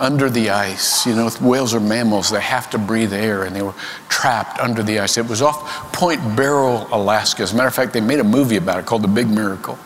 under 0.00 0.30
the 0.30 0.50
ice? 0.50 1.04
You 1.06 1.14
know, 1.14 1.30
whales 1.40 1.74
are 1.74 1.80
mammals, 1.80 2.30
they 2.30 2.40
have 2.40 2.70
to 2.70 2.78
breathe 2.78 3.12
air, 3.12 3.44
and 3.44 3.54
they 3.54 3.62
were 3.62 3.74
trapped 4.08 4.58
under 4.58 4.82
the 4.82 5.00
ice. 5.00 5.18
It 5.18 5.28
was 5.28 5.42
off 5.42 5.92
Point 5.92 6.36
Barrow, 6.36 6.86
Alaska. 6.92 7.42
As 7.42 7.52
a 7.52 7.56
matter 7.56 7.68
of 7.68 7.74
fact, 7.74 7.92
they 7.92 8.00
made 8.00 8.20
a 8.20 8.24
movie 8.24 8.56
about 8.56 8.78
it 8.78 8.86
called 8.86 9.02
The 9.02 9.08
Big 9.08 9.28
Miracle. 9.28 9.78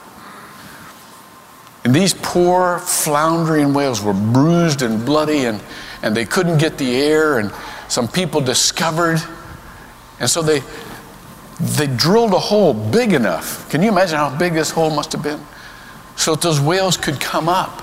And 1.85 1.95
these 1.95 2.15
poor 2.15 2.79
floundering 2.81 3.73
whales 3.73 4.03
were 4.03 4.13
bruised 4.13 4.83
and 4.83 5.05
bloody, 5.05 5.47
and, 5.47 5.61
and 6.03 6.17
they 6.17 6.25
couldn't 6.25 6.59
get 6.59 6.79
the 6.79 6.97
air, 6.97 7.39
and 7.39 7.51
some 7.89 8.07
people 8.09 8.41
discovered. 8.41 9.21
And 10.21 10.29
so 10.29 10.43
they, 10.43 10.63
they 11.61 11.87
drilled 11.87 12.33
a 12.33 12.39
hole 12.39 12.75
big 12.75 13.13
enough. 13.13 13.69
Can 13.71 13.83
you 13.83 13.89
imagine 13.89 14.17
how 14.17 14.37
big 14.37 14.55
this 14.55 14.71
hole 14.71 14.91
must 14.91 15.13
have 15.13 15.23
been? 15.23 15.41
So 16.17 16.35
that 16.35 16.43
those 16.43 16.61
whales 16.61 16.97
could 16.97 17.21
come 17.21 17.49
up 17.49 17.83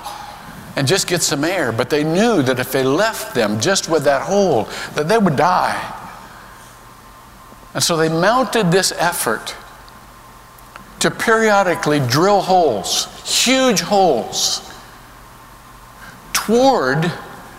and 0.76 0.88
just 0.88 1.08
get 1.08 1.22
some 1.22 1.44
air. 1.44 1.72
But 1.72 1.90
they 1.90 2.04
knew 2.04 2.42
that 2.44 2.60
if 2.60 2.72
they 2.72 2.84
left 2.84 3.34
them 3.34 3.60
just 3.60 3.90
with 3.90 4.04
that 4.04 4.22
hole, 4.22 4.68
that 4.94 5.08
they 5.08 5.18
would 5.18 5.36
die. 5.36 6.02
And 7.74 7.84
so 7.84 7.98
they 7.98 8.10
mounted 8.10 8.72
this 8.72 8.92
effort 8.94 9.56
to 11.00 11.12
periodically 11.12 12.00
drill 12.00 12.42
holes, 12.42 13.08
huge 13.44 13.82
holes, 13.82 14.62
toward 16.34 17.12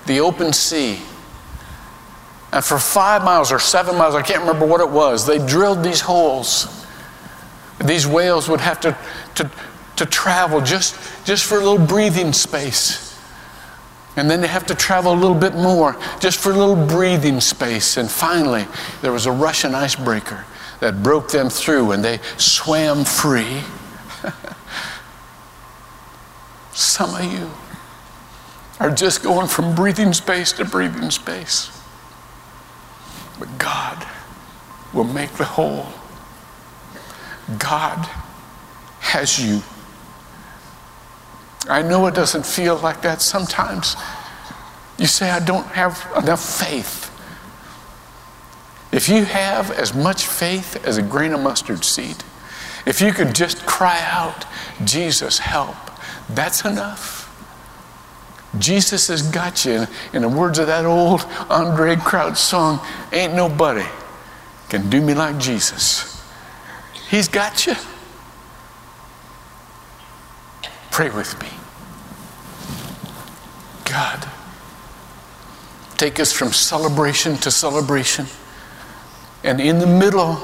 the 0.07 0.21
open 0.21 0.53
sea. 0.53 1.01
And 2.57 2.65
for 2.65 2.79
five 2.79 3.23
miles 3.23 3.53
or 3.53 3.59
seven 3.59 3.99
miles, 3.99 4.15
I 4.15 4.23
can't 4.23 4.41
remember 4.41 4.65
what 4.65 4.81
it 4.81 4.89
was, 4.89 5.27
they 5.27 5.37
drilled 5.45 5.85
these 5.85 6.01
holes. 6.01 6.87
These 7.85 8.07
whales 8.07 8.49
would 8.49 8.63
have 8.63 8.81
to, 8.81 8.97
to, 9.35 9.51
to 9.97 10.07
travel 10.07 10.63
just, 10.63 10.97
just 11.27 11.45
for 11.45 11.57
a 11.57 11.59
little 11.59 11.87
breathing 11.87 12.33
space. 12.33 13.21
And 14.17 14.31
then 14.31 14.41
they 14.41 14.47
have 14.47 14.65
to 14.69 14.75
travel 14.75 15.13
a 15.13 15.21
little 15.21 15.37
bit 15.37 15.55
more 15.55 16.01
just 16.19 16.41
for 16.41 16.51
a 16.51 16.57
little 16.57 16.87
breathing 16.87 17.43
space. 17.43 17.99
And 17.99 18.11
finally, 18.11 18.65
there 19.03 19.13
was 19.13 19.27
a 19.27 19.33
Russian 19.33 19.75
icebreaker 19.75 20.47
that 20.81 21.03
broke 21.03 21.29
them 21.29 21.51
through 21.51 21.93
and 21.93 22.03
they 22.03 22.21
swam 22.39 23.05
free. 23.05 23.61
Some 26.73 27.15
of 27.17 27.31
you 27.31 27.51
are 28.81 28.91
just 28.91 29.23
going 29.23 29.47
from 29.47 29.75
breathing 29.75 30.15
space 30.15 30.53
to 30.55 30.65
breathing 30.65 31.11
space. 31.11 31.76
But 33.39 33.59
God 33.59 34.07
will 34.93 35.05
make 35.05 35.33
the 35.33 35.45
hole. 35.45 35.87
God 37.59 38.09
has 39.01 39.39
you. 39.39 39.63
I 41.69 41.83
know 41.83 42.07
it 42.07 42.15
doesn't 42.15 42.47
feel 42.47 42.77
like 42.77 43.03
that 43.03 43.21
sometimes. 43.21 43.97
You 44.99 45.07
say, 45.07 45.31
I 45.31 45.41
don't 45.41 45.67
have 45.67 46.07
enough 46.17 46.59
faith. 46.59 47.13
If 48.93 49.09
you 49.09 49.25
have 49.25 49.71
as 49.73 49.95
much 49.95 50.27
faith 50.27 50.85
as 50.87 50.97
a 50.97 51.03
grain 51.03 51.33
of 51.33 51.41
mustard 51.41 51.85
seed, 51.85 52.17
if 52.87 53.01
you 53.01 53.13
could 53.13 53.35
just 53.35 53.67
cry 53.67 54.01
out, 54.01 54.45
Jesus, 54.85 55.39
help, 55.39 55.77
that's 56.31 56.65
enough. 56.65 57.16
Jesus 58.59 59.09
has 59.09 59.23
got 59.23 59.65
you. 59.65 59.87
In 60.13 60.23
the 60.23 60.29
words 60.29 60.59
of 60.59 60.67
that 60.67 60.85
old 60.85 61.21
Andraé 61.49 62.01
Crouch 62.01 62.37
song, 62.37 62.81
ain't 63.13 63.35
nobody 63.35 63.87
can 64.69 64.91
do 64.91 65.01
me 65.01 65.15
like 65.15 65.39
Jesus. 65.39 66.23
He's 67.09 67.29
got 67.29 67.67
you. 67.67 67.75
Pray 70.91 71.11
with 71.11 71.41
me. 71.41 71.49
God, 73.85 74.29
take 75.97 76.19
us 76.19 76.33
from 76.33 76.53
celebration 76.53 77.37
to 77.39 77.51
celebration. 77.51 78.27
And 79.45 79.61
in 79.61 79.79
the 79.79 79.87
middle, 79.87 80.35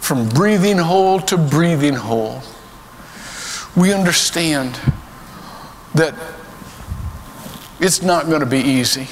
from 0.00 0.28
breathing 0.28 0.78
hole 0.78 1.20
to 1.20 1.36
breathing 1.36 1.94
hole, 1.94 2.42
we 3.76 3.92
understand 3.92 4.78
that 5.94 6.14
it's 7.80 8.02
not 8.02 8.26
going 8.26 8.40
to 8.40 8.46
be 8.46 8.58
easy. 8.58 9.06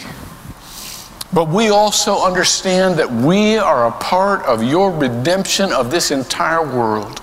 But 1.33 1.49
we 1.49 1.69
also 1.69 2.25
understand 2.25 2.99
that 2.99 3.11
we 3.11 3.59
are 3.59 3.87
a 3.87 3.93
part 3.93 4.43
of 4.43 4.63
your 4.63 4.91
redemption 4.91 5.73
of 5.73 5.91
this 5.91 6.11
entire 6.11 6.65
world. 6.65 7.23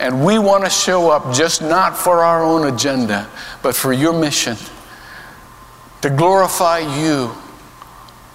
And 0.00 0.24
we 0.24 0.38
want 0.38 0.64
to 0.64 0.70
show 0.70 1.10
up 1.10 1.34
just 1.34 1.62
not 1.62 1.96
for 1.96 2.22
our 2.22 2.44
own 2.44 2.72
agenda, 2.72 3.28
but 3.62 3.74
for 3.74 3.92
your 3.92 4.12
mission 4.12 4.56
to 6.02 6.10
glorify 6.10 6.78
you, 6.78 7.32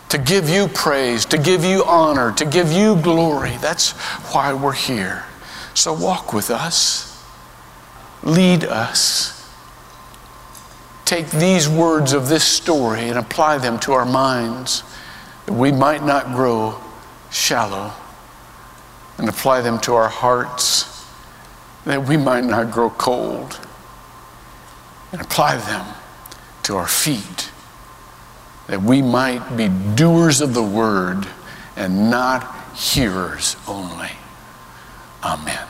to 0.09 0.17
give 0.17 0.49
you 0.49 0.67
praise, 0.67 1.25
to 1.25 1.37
give 1.37 1.63
you 1.63 1.83
honor, 1.85 2.33
to 2.33 2.45
give 2.45 2.71
you 2.71 3.01
glory. 3.01 3.55
That's 3.61 3.91
why 4.33 4.53
we're 4.53 4.73
here. 4.73 5.23
So 5.73 5.93
walk 5.93 6.33
with 6.33 6.49
us, 6.49 7.23
lead 8.23 8.65
us 8.65 9.42
take 11.05 11.29
these 11.31 11.67
words 11.67 12.13
of 12.13 12.29
this 12.29 12.43
story 12.43 13.09
and 13.09 13.17
apply 13.17 13.57
them 13.57 13.79
to 13.79 13.93
our 13.93 14.05
minds 14.05 14.83
that 15.45 15.53
we 15.53 15.71
might 15.71 16.03
not 16.03 16.27
grow 16.27 16.79
shallow 17.31 17.91
and 19.17 19.27
apply 19.27 19.61
them 19.61 19.79
to 19.79 19.93
our 19.93 20.09
hearts 20.09 21.05
that 21.85 22.07
we 22.07 22.15
might 22.15 22.43
not 22.43 22.71
grow 22.71 22.89
cold 22.89 23.59
and 25.11 25.21
apply 25.21 25.57
them 25.57 25.85
to 26.63 26.75
our 26.75 26.87
feet 26.87 27.51
that 28.67 28.81
we 28.81 29.01
might 29.01 29.57
be 29.57 29.69
doers 29.95 30.41
of 30.41 30.53
the 30.53 30.63
word 30.63 31.27
and 31.75 32.09
not 32.09 32.75
hearers 32.75 33.55
only. 33.67 34.11
Amen. 35.23 35.67